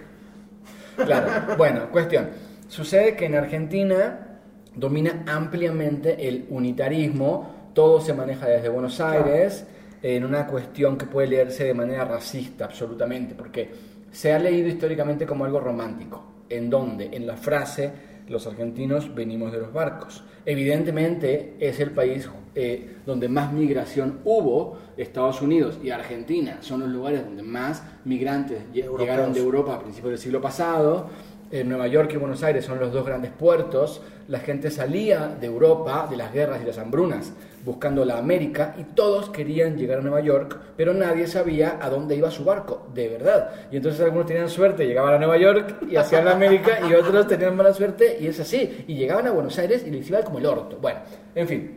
[0.96, 1.54] Claro.
[1.56, 2.28] Bueno, cuestión.
[2.68, 4.38] Sucede que en Argentina
[4.74, 9.66] domina ampliamente el unitarismo, todo se maneja desde Buenos Aires,
[10.02, 13.70] en una cuestión que puede leerse de manera racista, absolutamente, porque
[14.10, 17.92] se ha leído históricamente como algo romántico, en donde, en la frase,
[18.30, 20.22] los argentinos venimos de los barcos.
[20.46, 26.88] Evidentemente es el país eh, donde más migración hubo, Estados Unidos y Argentina son los
[26.88, 29.00] lugares donde más migrantes Europeos.
[29.00, 31.08] llegaron de Europa a principios del siglo pasado.
[31.50, 34.00] En Nueva York y Buenos Aires son los dos grandes puertos.
[34.28, 37.32] La gente salía de Europa, de las guerras y las hambrunas,
[37.64, 42.16] buscando la América y todos querían llegar a Nueva York, pero nadie sabía a dónde
[42.16, 43.50] iba su barco, de verdad.
[43.70, 47.26] Y entonces algunos tenían suerte, llegaban a Nueva York y hacían la América y otros
[47.26, 48.84] tenían mala suerte y es así.
[48.86, 50.78] Y llegaban a Buenos Aires y les iba como el orto.
[50.80, 51.00] Bueno,
[51.34, 51.76] en fin.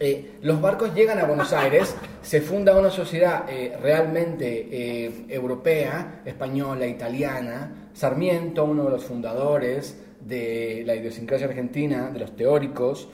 [0.00, 6.22] Eh, los barcos llegan a Buenos Aires, se funda una sociedad eh, realmente eh, europea,
[6.24, 7.90] española, italiana.
[7.92, 13.08] Sarmiento, uno de los fundadores de la idiosincrasia argentina, de los teóricos,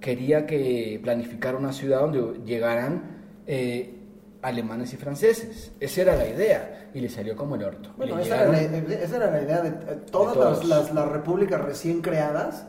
[0.00, 3.94] quería que planificara una ciudad donde llegaran eh,
[4.42, 5.72] alemanes y franceses.
[5.80, 7.92] Esa era la idea y le salió como el orto.
[7.96, 8.60] Bueno, esa era, la,
[8.94, 12.66] esa era la idea de eh, todas De las, las- las repúblicas recién creadas.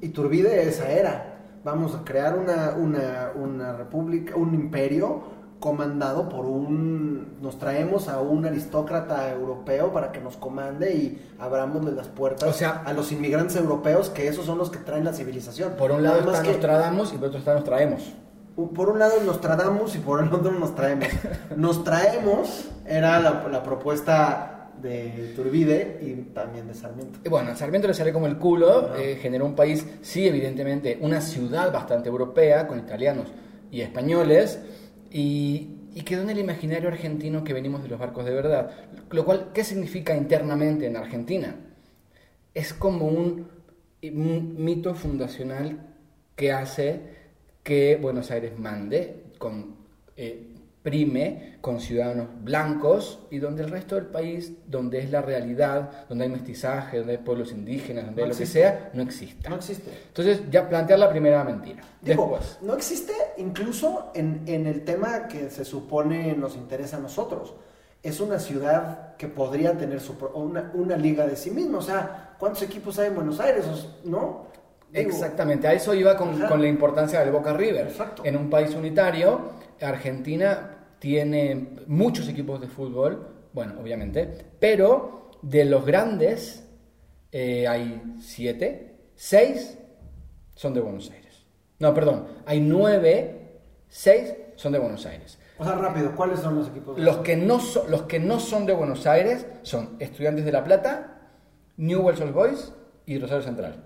[0.00, 1.28] Y Turbide esa era.
[1.64, 5.22] Vamos a crear una, una, una república, un imperio
[5.62, 7.40] comandado por un...
[7.40, 12.52] Nos traemos a un aristócrata europeo para que nos comande y abramosle las puertas O
[12.52, 15.74] sea- a los inmigrantes europeos, que esos son los que traen la civilización.
[15.78, 18.12] Por un lado Nada está que- Nostradamus y por otro está nos traemos.
[18.74, 21.06] por un lado nos tradamos y por el otro nos traemos.
[21.56, 27.20] Nos traemos era la, la propuesta de Turbide y también de Sarmiento.
[27.24, 31.20] Y bueno, Sarmiento le sale como el culo, eh, generó un país, sí, evidentemente, una
[31.20, 33.28] ciudad bastante europea, con italianos
[33.70, 34.58] y españoles,
[35.12, 38.70] y, y quedó en el imaginario argentino que venimos de los barcos de verdad.
[39.10, 41.54] Lo cual, ¿qué significa internamente en Argentina?
[42.54, 43.50] Es como un,
[44.02, 45.94] mito fundacional
[46.34, 47.00] que hace
[47.62, 49.76] que Buenos Aires mande con
[50.16, 50.51] eh,
[50.82, 56.24] prime con ciudadanos blancos y donde el resto del país, donde es la realidad, donde
[56.24, 58.60] hay mestizaje, donde hay pueblos indígenas, donde No hay lo que existe.
[58.60, 59.48] sea, no exista.
[59.48, 59.90] No existe.
[60.08, 61.82] Entonces, ya plantear la primera mentira.
[62.00, 67.00] Digo, Después, no existe incluso en, en el tema que se supone nos interesa a
[67.00, 67.54] nosotros.
[68.02, 71.78] Es una ciudad que podría tener su, una, una liga de sí misma.
[71.78, 73.64] O sea, ¿cuántos equipos hay en Buenos Aires?
[74.04, 74.46] ¿No?
[74.94, 77.86] Exactamente, a eso iba con, con la importancia del Boca River.
[77.86, 78.22] Exacto.
[78.24, 84.28] En un país unitario, Argentina tiene muchos equipos de fútbol, bueno, obviamente,
[84.60, 86.64] pero de los grandes
[87.32, 89.78] eh, hay siete, seis
[90.54, 91.44] son de Buenos Aires.
[91.78, 95.38] No, perdón, hay nueve, seis son de Buenos Aires.
[95.58, 96.98] O sea, rápido, ¿cuáles son los equipos?
[96.98, 100.62] Los que no, so- los que no son de Buenos Aires son Estudiantes de La
[100.64, 101.30] Plata,
[101.76, 102.72] Newell's Old Boys
[103.06, 103.82] y Rosario Central.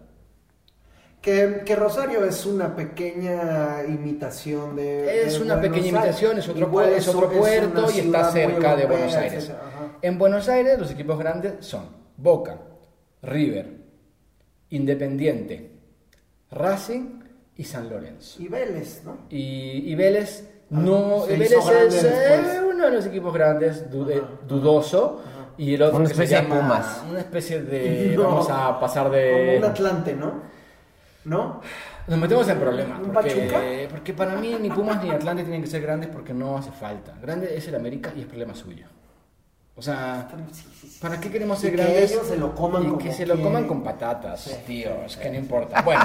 [1.21, 5.23] Que, que Rosario es una pequeña imitación de.
[5.25, 6.21] Es de una Buenos pequeña Aires.
[6.23, 9.53] imitación, es otro, Igual es otro puerto y está cerca de Buenos Aires.
[10.03, 11.87] En Buenos Aires los equipos grandes son
[12.17, 12.59] Boca,
[13.23, 13.73] River,
[14.71, 15.73] Independiente,
[16.51, 17.21] Racing
[17.57, 18.41] y San Lorenzo.
[18.43, 19.17] Y Vélez, ¿no?
[19.31, 22.55] Y, y Vélez no, y hizo Vélez es después.
[22.57, 25.23] eh, uno de los equipos grandes, du- eh, dudoso,
[25.57, 27.03] y el otro Una que se especie de Pumas.
[27.09, 28.25] Una especie de, No.
[28.25, 29.55] vamos a pasar Como de...
[29.59, 30.43] un Atlante, ¿no?
[31.27, 31.61] ¿No?
[32.07, 33.01] Nos metemos en problemas.
[33.01, 33.61] ¿Un Porque, Pachuca?
[33.91, 37.15] porque para mí ni Pumas ni Atlante tienen que ser grandes porque no hace falta.
[37.21, 38.87] Grande es el América y es problema suyo.
[39.75, 40.99] O sea, Sí, sí, sí.
[41.01, 42.13] ¿para qué queremos Y ser que grandes?
[42.13, 45.03] ellos se lo coman y como que se lo coman con patatas, tío.
[45.05, 45.83] Es que no importa.
[45.83, 46.03] Bueno,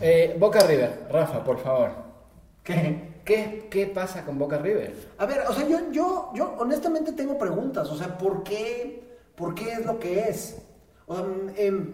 [0.00, 1.06] eh, Boca River.
[1.10, 1.90] Rafa, por favor.
[2.64, 3.18] ¿Qué?
[3.26, 4.94] ¿Qué, ¿Qué pasa con Boca River?
[5.18, 7.86] A ver, o sea, yo, yo, yo honestamente tengo preguntas.
[7.90, 10.56] O sea, ¿por qué, por qué es lo que es?
[11.06, 11.24] O sea,
[11.58, 11.92] em,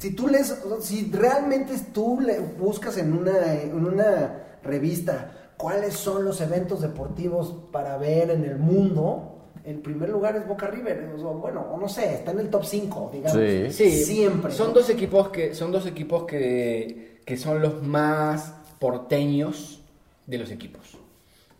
[0.00, 6.24] si tú lees, si realmente tú le buscas en una, en una revista cuáles son
[6.24, 11.06] los eventos deportivos para ver en el mundo, el primer lugar es Boca River.
[11.16, 13.38] Bueno, o no sé, está en el top 5, digamos.
[13.38, 13.70] Sí.
[13.70, 14.50] Sí, Siempre.
[14.52, 19.82] Son dos equipos que son dos equipos que, que son los más porteños
[20.26, 20.96] de los equipos.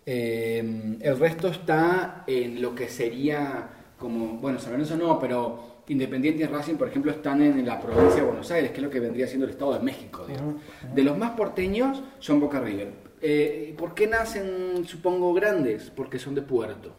[0.07, 6.42] Eh, el resto está en lo que sería como, bueno, San Lorenzo no, pero Independiente
[6.42, 9.01] y Racing, por ejemplo, están en la provincia de Buenos Aires, que es lo que
[9.01, 10.24] vendría siendo el Estado de México.
[10.26, 10.57] digamos.
[10.94, 12.92] De los más porteños son Boca River.
[13.20, 15.90] Eh, ¿Por qué nacen, supongo, grandes?
[15.94, 16.94] Porque son de puerto.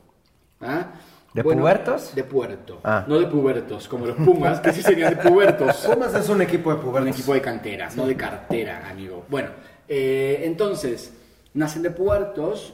[0.60, 0.92] ¿Ah?
[1.34, 2.14] ¿De pubertos?
[2.14, 2.82] De puerto.
[2.84, 3.06] Ah.
[3.08, 5.78] No de pubertos, como los Pumas, que sí serían de pubertos.
[5.94, 7.16] Pumas es un equipo de Un pubertos.
[7.18, 9.24] equipo de cantera, no de cartera, amigo.
[9.30, 9.50] Bueno,
[9.88, 11.14] eh, entonces,
[11.54, 12.74] nacen de puertos.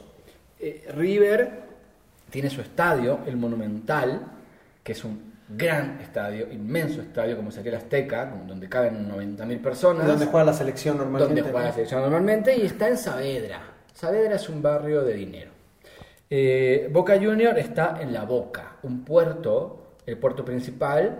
[0.58, 1.67] eh, River
[2.30, 4.20] tiene su estadio, el Monumental,
[4.82, 10.06] que es un gran estadio, inmenso estadio, como sería el Azteca, donde caben 90.000 personas.
[10.06, 11.34] Donde juega la selección normalmente.
[11.34, 13.60] donde juega la selección normalmente, y está en Saavedra.
[13.94, 15.50] Saavedra es un barrio de dinero.
[16.30, 21.18] Eh, Boca Junior está en La Boca, un puerto, el puerto principal,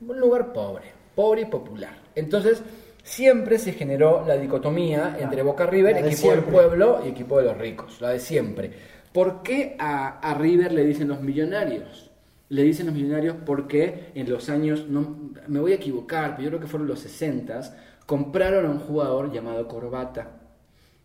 [0.00, 1.94] un lugar pobre, pobre y popular.
[2.14, 2.62] Entonces,
[3.02, 7.58] siempre se generó la dicotomía entre Boca River, equipo del pueblo y equipo de los
[7.58, 8.93] ricos, la de siempre.
[9.14, 12.10] ¿Por qué a, a River le dicen los millonarios?
[12.48, 16.48] Le dicen los millonarios porque en los años, no, me voy a equivocar, pero yo
[16.50, 17.60] creo que fueron los 60
[18.06, 20.32] compraron a un jugador llamado Corbata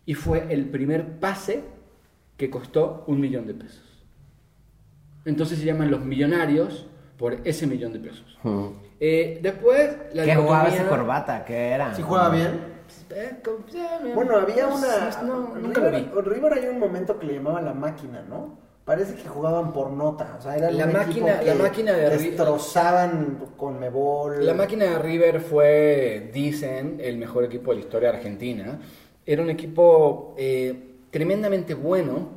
[0.07, 1.63] y fue el primer pase
[2.35, 4.03] que costó un millón de pesos.
[5.25, 8.39] Entonces se llaman los millonarios por ese millón de pesos.
[8.99, 11.45] Eh, después, la ¿Qué jugaba ese corbata?
[11.45, 11.93] ¿Qué era?
[11.93, 12.59] ¿Sí juega bien?
[13.43, 15.09] Com- eh, Bueno, había no una.
[15.23, 16.09] no, nunca lo vi.
[16.29, 18.57] River, hay un momento que le llamaban la máquina, ¿no?
[18.85, 20.35] Parece que jugaban por nota.
[20.39, 24.43] O sea, era La máquina- equipo la máquina de destrozaban con Mebol.
[24.45, 28.79] La máquina de River fue, dicen, el mejor equipo de la historia Argentina.
[29.25, 32.29] Era un equipo eh, tremendamente bueno,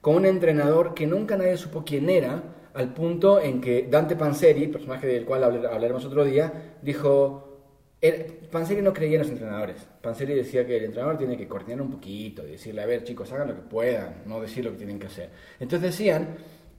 [0.00, 2.42] con un entrenador que nunca nadie supo quién era,
[2.74, 7.47] al punto en que Dante Panzeri, personaje del cual hablar- hablaremos otro día, dijo...
[8.00, 9.76] er- Panzeri no creía en los entrenadores.
[10.02, 13.32] Panzeri decía que el entrenador tiene que coordinar un poquito y decirle, a ver chicos,
[13.32, 15.30] hagan lo que puedan, no decir lo que tienen que hacer.
[15.60, 16.28] Entonces decían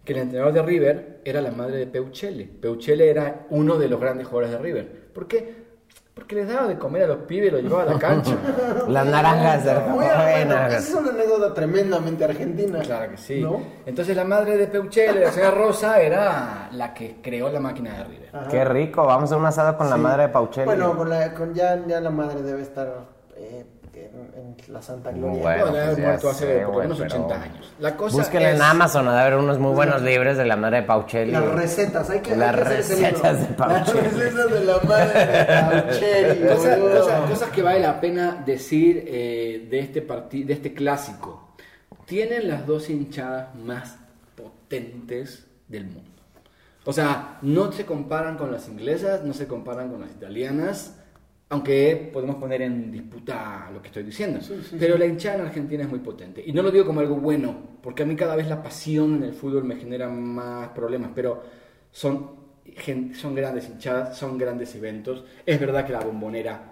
[0.05, 2.45] que el entrenador de River era la madre de Peuchele.
[2.45, 4.87] Peuchele era uno de los grandes jugadores de River.
[5.13, 5.69] ¿Por qué?
[6.13, 8.35] Porque les daba de comer a los pibes y los llevaba a la cancha.
[8.89, 10.73] Las naranjas de bueno, buenas.
[10.73, 11.05] esa es
[11.53, 12.79] tremendamente argentina.
[12.79, 13.41] Claro que sí.
[13.41, 13.61] ¿No?
[13.85, 18.03] Entonces la madre de Peuchele, la señora Rosa, era la que creó la máquina de
[18.03, 18.29] River.
[18.33, 18.47] Ajá.
[18.49, 20.65] Qué rico, vamos a un asado con la madre de Pauchelli.
[20.65, 22.87] Bueno, con la, con ya, ya la madre debe estar
[23.35, 23.65] eh,
[24.13, 25.41] en, la Santa Gloria.
[25.41, 27.73] Bueno, Bueno, debe haber pues muerto hace sé, por pero 80 años.
[27.79, 30.55] La cosa Búsquenla es- en Amazon, ha de haber unos muy buenos libros de la
[30.55, 31.31] madre de Pauchelli.
[31.31, 33.47] Las recetas, hay que, Las hay que hacer ese recetas libro.
[33.47, 34.01] de Pauchelli.
[34.01, 36.47] Las recetas de la madre de Pauchelli.
[36.55, 41.49] Cosas, cosas- cosas que vale la pena decir eh, de, este parti- de este clásico.
[42.05, 43.97] Tienen las dos hinchadas más
[44.35, 46.01] potentes del mundo.
[46.85, 50.95] O sea, no se comparan con las inglesas, no se comparan con las italianas,
[51.51, 54.39] aunque podemos poner en disputa lo que estoy diciendo.
[54.79, 56.43] Pero la hinchada en Argentina es muy potente.
[56.45, 59.23] Y no lo digo como algo bueno, porque a mí cada vez la pasión en
[59.23, 61.41] el fútbol me genera más problemas, pero
[61.91, 62.35] son,
[63.15, 65.23] son grandes hinchadas, son grandes eventos.
[65.43, 66.71] Es verdad que la bombonera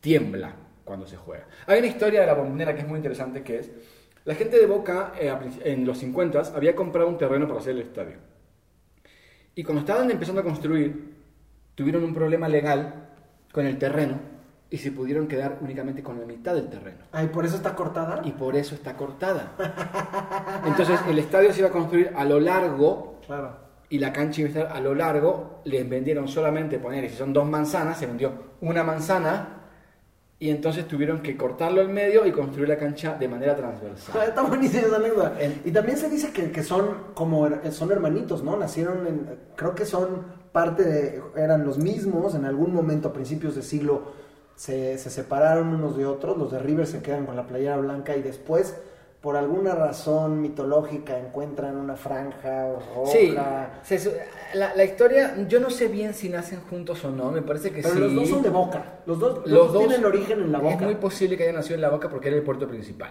[0.00, 1.48] tiembla cuando se juega.
[1.66, 3.70] Hay una historia de la bombonera que es muy interesante, que es,
[4.24, 5.34] la gente de Boca eh,
[5.64, 8.18] en los 50 había comprado un terreno para hacer el estadio.
[9.52, 11.16] Y cuando estaban empezando a construir,
[11.74, 12.99] tuvieron un problema legal
[13.52, 14.18] con el terreno
[14.70, 16.98] y se pudieron quedar únicamente con la mitad del terreno.
[17.12, 18.20] Ay, por eso está cortada.
[18.24, 19.52] Y por eso está cortada.
[20.64, 23.56] Entonces el estadio se iba a construir a lo largo Claro.
[23.88, 25.60] y la cancha iba a estar a lo largo.
[25.64, 29.56] Les vendieron solamente poner, si son dos manzanas, se vendió una manzana
[30.38, 34.22] y entonces tuvieron que cortarlo al medio y construir la cancha de manera transversal.
[34.28, 35.32] Está buenísima esa anécdota.
[35.64, 38.56] Y también se dice que, que son como son hermanitos, ¿no?
[38.56, 43.54] Nacieron en, creo que son parte de, eran los mismos, en algún momento a principios
[43.54, 44.02] de siglo
[44.56, 48.16] se, se separaron unos de otros, los de River se quedan con la playera blanca
[48.16, 48.74] y después,
[49.20, 53.10] por alguna razón mitológica, encuentran una franja roja.
[53.82, 54.20] Sí, se
[54.54, 57.82] la, la historia, yo no sé bien si nacen juntos o no, me parece que
[57.82, 58.00] Pero sí.
[58.00, 60.74] los dos son de Boca, los dos, Los dos tienen origen en la Boca.
[60.74, 63.10] Es muy posible que haya nacido en la Boca porque era el puerto principal.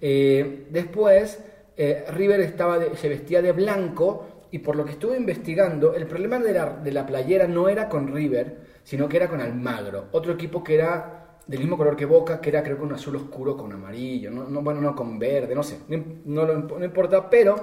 [0.00, 1.38] Eh, después,
[1.76, 6.06] eh, River estaba de- se vestía de blanco y por lo que estuve investigando, el
[6.06, 10.06] problema de la, de la playera no era con River, sino que era con Almagro,
[10.12, 11.14] otro equipo que era
[11.46, 14.44] del mismo color que Boca, que era creo que un azul oscuro con amarillo, no,
[14.48, 15.78] no- bueno, no con verde, no sé,
[16.24, 17.56] no, lo no importa, pero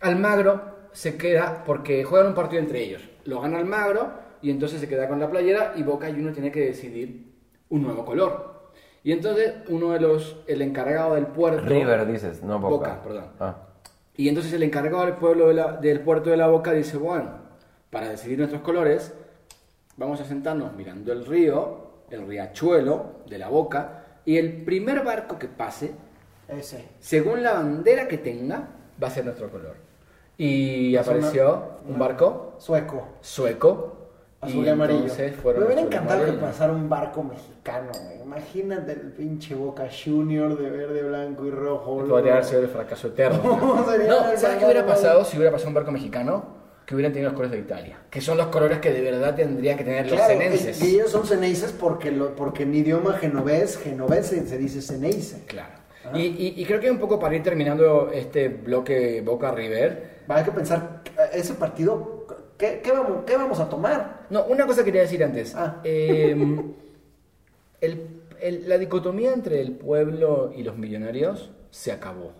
[0.00, 0.60] Almagro
[0.92, 3.02] se queda porque juegan un partido entre ellos.
[3.24, 4.12] Lo gana Almagro
[4.42, 7.32] y entonces se queda con la playera y Boca y uno tiene que decidir
[7.68, 8.70] un nuevo color.
[9.04, 11.64] Y entonces uno de los, el encargado del puerto...
[11.64, 12.74] River dices, no Boca.
[12.76, 13.24] Boca, perdón.
[13.40, 13.68] Ah.
[14.16, 17.30] Y entonces el encargado del pueblo de la- del puerto de la Boca dice, bueno,
[17.90, 19.12] para decidir nuestros colores,
[19.96, 25.38] vamos a sentarnos mirando el río, el riachuelo de la Boca, y el primer barco
[25.38, 25.92] que pase,
[26.48, 26.88] Ese.
[27.00, 28.68] según la bandera que tenga,
[29.02, 29.76] va a ser nuestro color.
[30.36, 33.08] Y una- apareció un barco Sueco.
[33.20, 34.01] sueco.
[34.42, 35.00] Azul y, amarillo.
[35.02, 36.40] entonces Me hubiera y encantado que amarillo.
[36.46, 38.20] pasara un barco mexicano, güey.
[38.22, 42.04] Imagínate el pinche Boca Junior de verde, blanco y rojo.
[42.06, 43.40] Podría haber sido el fracaso eterno.
[43.62, 46.60] No, sería no, el ¿sabes qué hubiera pasado si hubiera pasado un barco mexicano?
[46.84, 47.98] Que hubieran tenido los colores de Italia.
[48.10, 50.82] Que son los colores que de verdad tendrían que tener los Claro, senenses.
[50.82, 54.82] y y ellos son ceneices porque, lo, porque en idioma genovés, genovés se, se dice
[54.82, 55.44] ceneice.
[55.46, 55.74] Claro.
[56.14, 60.22] Y, y- y creo que un poco para ir terminando este bloque Boca River.
[60.26, 62.26] Hay que pensar, ese partido,
[62.62, 64.26] ¿qué, qué vamos, qué vamos a tomar?
[64.30, 65.52] No, una cosa quería decir antes.
[65.56, 65.80] Ah.
[65.82, 66.30] Eh,
[67.80, 68.06] el-
[68.40, 72.30] el- la dicotomía entre el pueblo y los millonarios se acabó.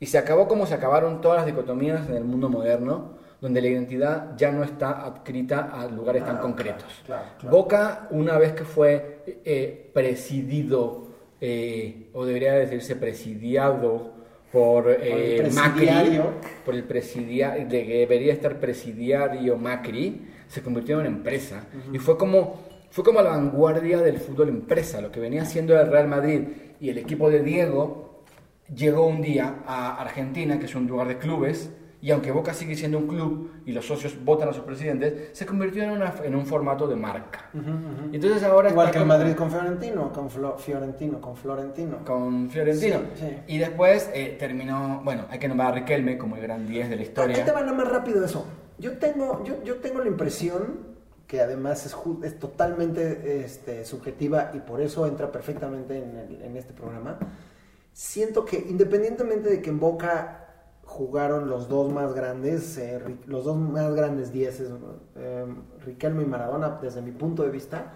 [0.00, 3.68] Y se acabó como se acabaron todas las dicotomías en el mundo moderno, donde la
[3.68, 6.84] identidad ya no está adscrita a lugares tan Ah, concretos.
[7.04, 7.56] claro, claro, claro.
[7.56, 11.08] Boca, una vez que fue eh, presidido,
[11.42, 14.12] eh, o debería decirse presidiado
[14.52, 15.88] por, eh, el Macri,
[16.64, 21.66] por el presidiario, de que debería estar presidiario Macri, se convirtió en empresa.
[21.92, 25.90] Y fue como, fue como la vanguardia del fútbol empresa, lo que venía haciendo el
[25.90, 26.42] Real Madrid
[26.80, 28.24] y el equipo de Diego
[28.74, 31.70] llegó un día a Argentina, que es un lugar de clubes,
[32.06, 35.44] y aunque Boca sigue siendo un club y los socios votan a sus presidentes, se
[35.44, 37.50] convirtió en, una- en un formato de marca.
[38.12, 42.04] Y entonces ahora Igual que como- Madrid con Fiorentino, con Flo- Fiorentino, con Florentino.
[42.04, 42.98] con Fiorentino.
[43.16, 43.36] Sí, sí.
[43.48, 46.94] Y después eh, terminó, bueno, hay que nombrar a Riquelme como el gran 10 de
[46.96, 47.44] la historia.
[47.44, 48.46] te va más rápido eso.
[48.78, 50.94] Yo tengo, yo, yo tengo la impresión
[51.26, 56.56] que además es, es totalmente este, subjetiva y por eso entra perfectamente en, el- en
[56.56, 57.18] este programa.
[57.92, 60.45] Siento que independientemente de que en Boca
[60.86, 64.70] jugaron los dos más grandes, eh, los dos más grandes dieces,
[65.16, 65.44] eh,
[65.84, 67.92] Riquelme y Maradona, desde mi punto de vista,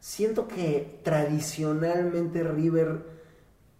[0.00, 3.22] siento que tradicionalmente River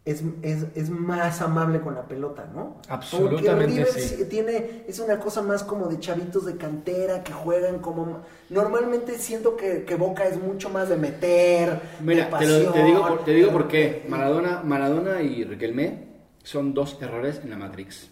[0.05, 2.79] es, es, es más amable con la pelota, ¿no?
[2.89, 4.25] Absolutamente Porque River sí.
[4.29, 8.23] tiene, es una cosa más como de chavitos de cantera que juegan como...
[8.51, 12.83] Normalmente siento que, que Boca es mucho más de meter, Mira, de te, lo- te
[12.85, 14.05] digo, por, te digo por qué.
[14.09, 16.09] Maradona, Maradona y Riquelme
[16.43, 18.09] son dos errores en la Matrix.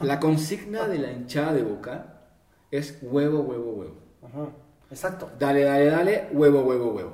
[0.00, 2.14] La consigna de la hinchada de Boca
[2.70, 3.94] es huevo, huevo, huevo.
[4.22, 4.48] Ajá,
[4.90, 5.30] Exacto.
[5.38, 7.12] Dale, dale, dale, huevo, huevo, huevo.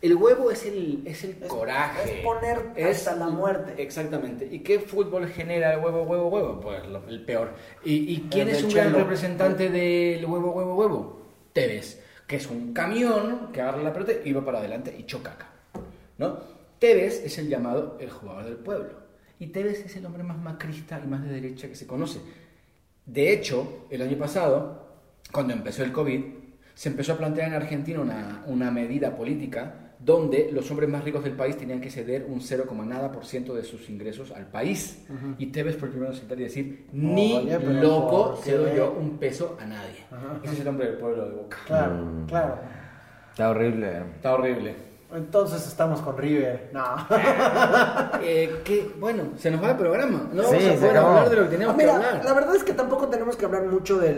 [0.00, 2.20] El huevo es el, es el Es- coraje.
[2.20, 3.74] es poner hasta la muerte.
[3.82, 4.46] Exactamente.
[4.50, 6.60] ¿Y qué fútbol genera el huevo, huevo, huevo?
[6.60, 7.52] Pues lo- el peor.
[7.84, 11.20] ¿Y, y quién El es un gran representante del huevo, huevo, huevo?
[11.52, 15.32] Tevez, que es un camión que agarra la pelota y va para adelante y choca
[15.32, 15.48] acá.
[16.16, 16.38] ¿No?
[16.78, 18.99] Tevez es el llamado el jugador del pueblo.
[19.40, 22.20] Y Tevez es el hombre más macrista y más de derecha que se conoce.
[23.06, 24.86] De hecho, el año pasado,
[25.32, 26.20] cuando empezó el COVID,
[26.74, 31.24] se empezó a plantear en Argentina una, una medida política donde los hombres más ricos
[31.24, 35.04] del país tenían que ceder un 0, nada por ciento de sus ingresos al país.
[35.38, 38.92] Y Tevez fue el primero en sentar y decir, ni Oye, loco ¿por cedo yo
[38.92, 40.04] un peso a nadie.
[40.42, 41.58] Ese es el hombre del pueblo de Boca.
[41.66, 42.26] Claro, Mm.
[42.26, 42.58] claro.
[43.30, 43.98] Está horrible.
[44.16, 44.89] Está horrible.
[45.12, 46.70] Entonces estamos con River.
[46.72, 46.82] No.
[48.22, 48.90] Eh, ¿qué?
[49.00, 50.28] Bueno, se nos va el programa.
[50.32, 52.24] No Sí, vamos a se poder hablar de lo que teníamos Ah, Mira, que hablar.
[52.24, 54.14] la verdad es que tampoco tenemos que hablar mucho de,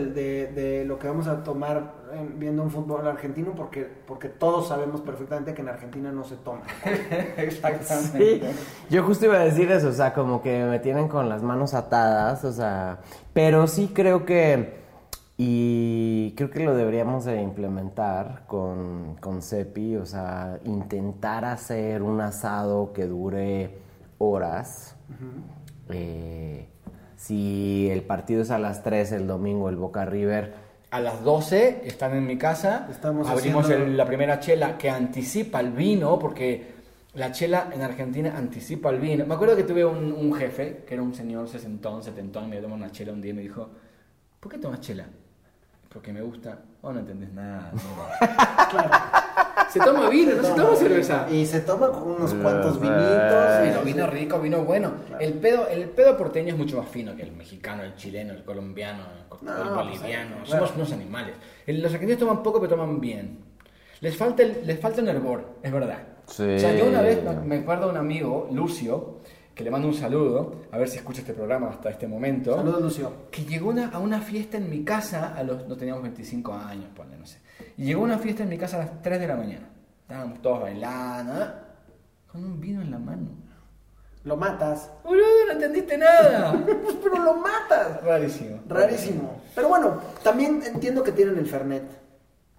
[0.47, 4.99] de lo que vamos a tomar en- viendo un fútbol argentino porque, porque todos sabemos
[5.01, 6.61] perfectamente que en Argentina no se toma.
[7.37, 8.17] Exactamente.
[8.17, 8.41] Sí,
[8.89, 11.73] yo justo iba a decir eso, o sea, como que me tienen con las manos
[11.73, 12.99] atadas, o sea,
[13.33, 14.82] pero sí creo que
[15.35, 22.21] Y creo que lo deberíamos de implementar con, con Cepi, o sea, intentar hacer un
[22.21, 23.77] asado que dure
[24.19, 24.95] horas.
[25.89, 26.67] Eh,
[27.15, 30.53] si el partido es a las 3 el domingo, el Boca River,
[30.91, 32.87] A las 12 están en mi casa.
[32.91, 36.67] Estamos Abrimos haciendo- el- la primera chela que anticipa el vino, porque
[37.15, 39.25] la chela en Argentina anticipa el vino.
[39.25, 42.75] Me acuerdo que tuve un, un jefe, que era un señor sesentón, setentón, me tomó
[42.75, 43.69] una chela un día y me dijo,
[44.39, 45.07] ¿por qué tomas chela?
[45.93, 46.57] Porque me gusta.
[46.81, 47.71] Oh, no entendés nada.
[48.73, 49.69] no.
[49.69, 51.27] Se toma vino, no se toma cerveza.
[51.31, 53.61] Y se toma con unos cuantos vinitos.
[53.63, 54.91] Vino, vino rico, vino bueno.
[55.19, 58.43] El pedo, el pedo porteño es mucho más fino que el mexicano, el chileno, el
[58.43, 60.35] colombiano, el, No, el pues, boliviano.
[60.45, 60.65] claro.
[60.67, 61.35] Somos unos animales.
[61.65, 63.39] El- los argentinos toman poco, pero toman bien.
[64.01, 65.99] Les falta el, les falta un hervor, es verdad.
[66.27, 66.43] Sí.
[66.43, 69.19] O sea, yo una vez me- me acuerdo de un amigo, Lucio,
[69.53, 72.55] que le mando un saludo, a ver si escucha este programa hasta este momento.
[72.55, 73.11] Saludos, Lucio.
[73.31, 76.85] Que llegó una- a una fiesta en mi casa, a los, no teníamos 25 años,
[76.95, 77.39] ponle, no sé.
[77.77, 79.69] Y llegó a una fiesta en mi casa a las 3 de la mañana.
[80.01, 81.47] Estábamos todos bailando, ¿eh?
[82.31, 83.27] con un vino en la mano.
[84.23, 84.89] Lo matas.
[85.03, 86.53] Boludo, no entendiste nada.
[87.03, 88.01] Pero lo matas.
[88.03, 88.59] Rarísimo.
[88.69, 89.41] Rarísimo.
[89.53, 91.83] Pero bueno, también entiendo que tienen el Fernet.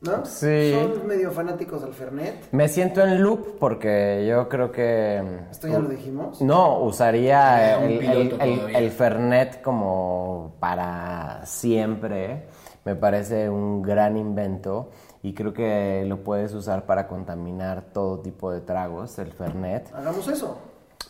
[0.05, 0.25] ¿No?
[0.25, 0.73] Sí.
[0.73, 2.49] Son medio fanáticos del Fernet.
[2.53, 5.23] me siento en loop porque yo creo que...
[5.51, 6.41] Esto ya lo dijimos.
[6.41, 12.47] No, usaría Eh, el, el Fernet como para siempre.
[12.85, 14.91] Me parece un gran invento
[15.23, 19.91] y creo que lo puedes usar para contaminar todo tipo de tragos, el Fernet.
[19.95, 20.59] Hagamos eso.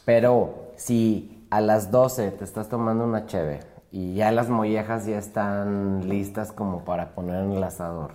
[0.04, 5.18] Pero si a las 12 te estás tomando una cheve y ya las mollejas ya
[5.18, 8.12] están listas como para poner en el asador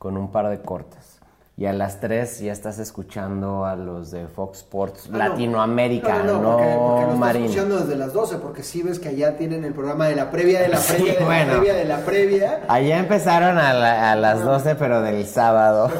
[0.00, 1.19] con un par de cortes.
[1.60, 5.18] Y a las 3 ya estás escuchando a los de Fox Sports Ah, no.
[5.18, 8.98] Latinoamérica, no, no, no, porque, porque lo estás escuchando desde las 12, porque sí ves
[8.98, 11.44] que allá tienen el programa de la previa de la Sí, previa de bueno.
[11.52, 12.60] la previa de la previa.
[12.66, 15.90] Allá empezaron a, la- a las 12, pero del sábado.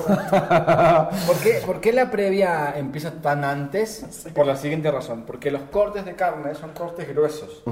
[1.26, 4.06] ¿Por qué, por qué la previa empieza tan antes?
[4.34, 5.24] Por la siguiente razón.
[5.26, 7.62] Porque los cortes de carne son cortes gruesos.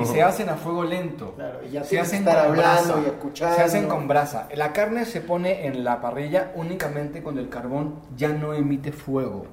[0.00, 1.34] Y se hacen a fuego lento.
[1.36, 3.00] Claro, y ya se tienes que hacen estar hablando brasa.
[3.04, 3.56] y escuchando.
[3.56, 4.48] Se hacen con brasa.
[4.54, 9.44] La carne se pone en la parrilla únicamente cuando el carbón ya no emite fuego.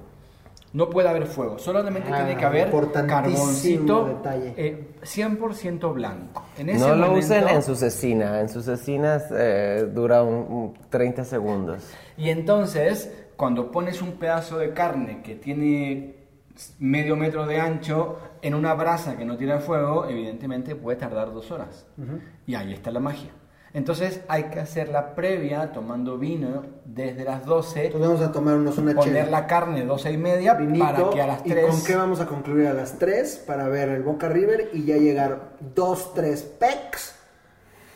[0.74, 2.70] No puede haber fuego, solamente Ah, tiene que haber
[3.08, 4.54] carboncito detalle.
[4.58, 6.44] eh, 100% blanco.
[6.58, 8.42] En ese No lo momento- usen en su cecina.
[8.42, 11.84] En sus cecinas eh, dura un, un 30 segundos.
[12.18, 16.16] Y entonces, cuando pones un pedazo de carne que tiene
[16.80, 21.50] medio metro de ancho en una brasa que no tiene fuego, evidentemente puede tardar dos
[21.52, 21.86] horas.
[22.46, 23.30] Y ahí está la magia.
[23.74, 28.78] Entonces hay que hacer la previa tomando vino desde las 12, Entonces vamos a tomarnos
[28.78, 29.42] una poner chela.
[29.42, 31.68] la carne 12 y media vinito, para que a las ¿Y 3...
[31.68, 34.98] con qué vamos a concluir a las 3 para ver el Boca River y ya
[34.98, 37.16] llegar 2, 3 pecs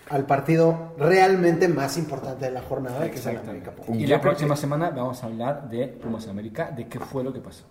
[0.09, 3.71] al partido realmente más importante de la jornada, que es el América.
[3.93, 7.39] Y la próxima semana vamos a hablar de Pumas América, de qué fue lo que
[7.39, 7.63] pasó.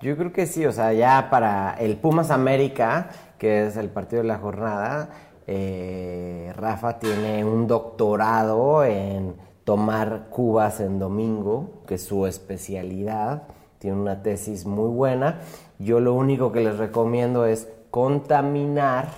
[0.00, 4.22] Yo creo que sí, o sea, ya para el Pumas América, que es el partido
[4.22, 5.08] de la jornada,
[5.50, 9.34] eh, Rafa tiene un doctorado en
[9.64, 13.44] tomar cubas en domingo, que es su especialidad.
[13.78, 15.40] Tiene una tesis muy buena.
[15.78, 19.08] Yo lo único que les recomiendo es contaminar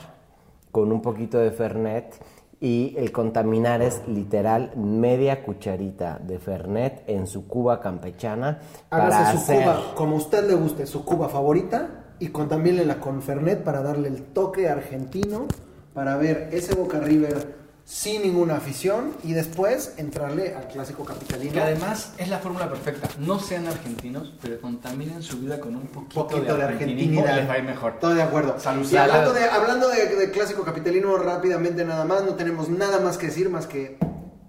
[0.70, 2.14] con un poquito de Fernet.
[2.60, 9.32] Y el contaminar es literal media cucharita de Fernet en su cuba campechana para Hágase
[9.32, 13.82] su hacer cuba como usted le guste, su cuba favorita y contamínela con Fernet para
[13.82, 15.46] darle el toque argentino,
[15.94, 21.52] para ver ese Boca River sin ninguna afición y después entrarle al clásico capitalino.
[21.52, 23.08] Que además es la fórmula perfecta.
[23.18, 27.34] No sean argentinos, pero contaminen su vida con un poquito, poquito de argentinismo argentinidad.
[27.34, 27.98] y les va a ir mejor.
[27.98, 28.56] Todo de acuerdo.
[28.90, 33.18] Y hablando de, hablando de, de clásico capitalino rápidamente nada más, no tenemos nada más
[33.18, 33.98] que decir más que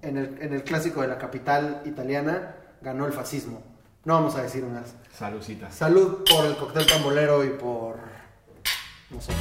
[0.04, 3.64] en el, en el clásico de la capital italiana ganó el fascismo.
[4.04, 4.94] No vamos a decir más.
[5.18, 5.74] Salucitas.
[5.74, 7.98] Salud por el cóctel pambolero y por...
[9.10, 9.32] no sé.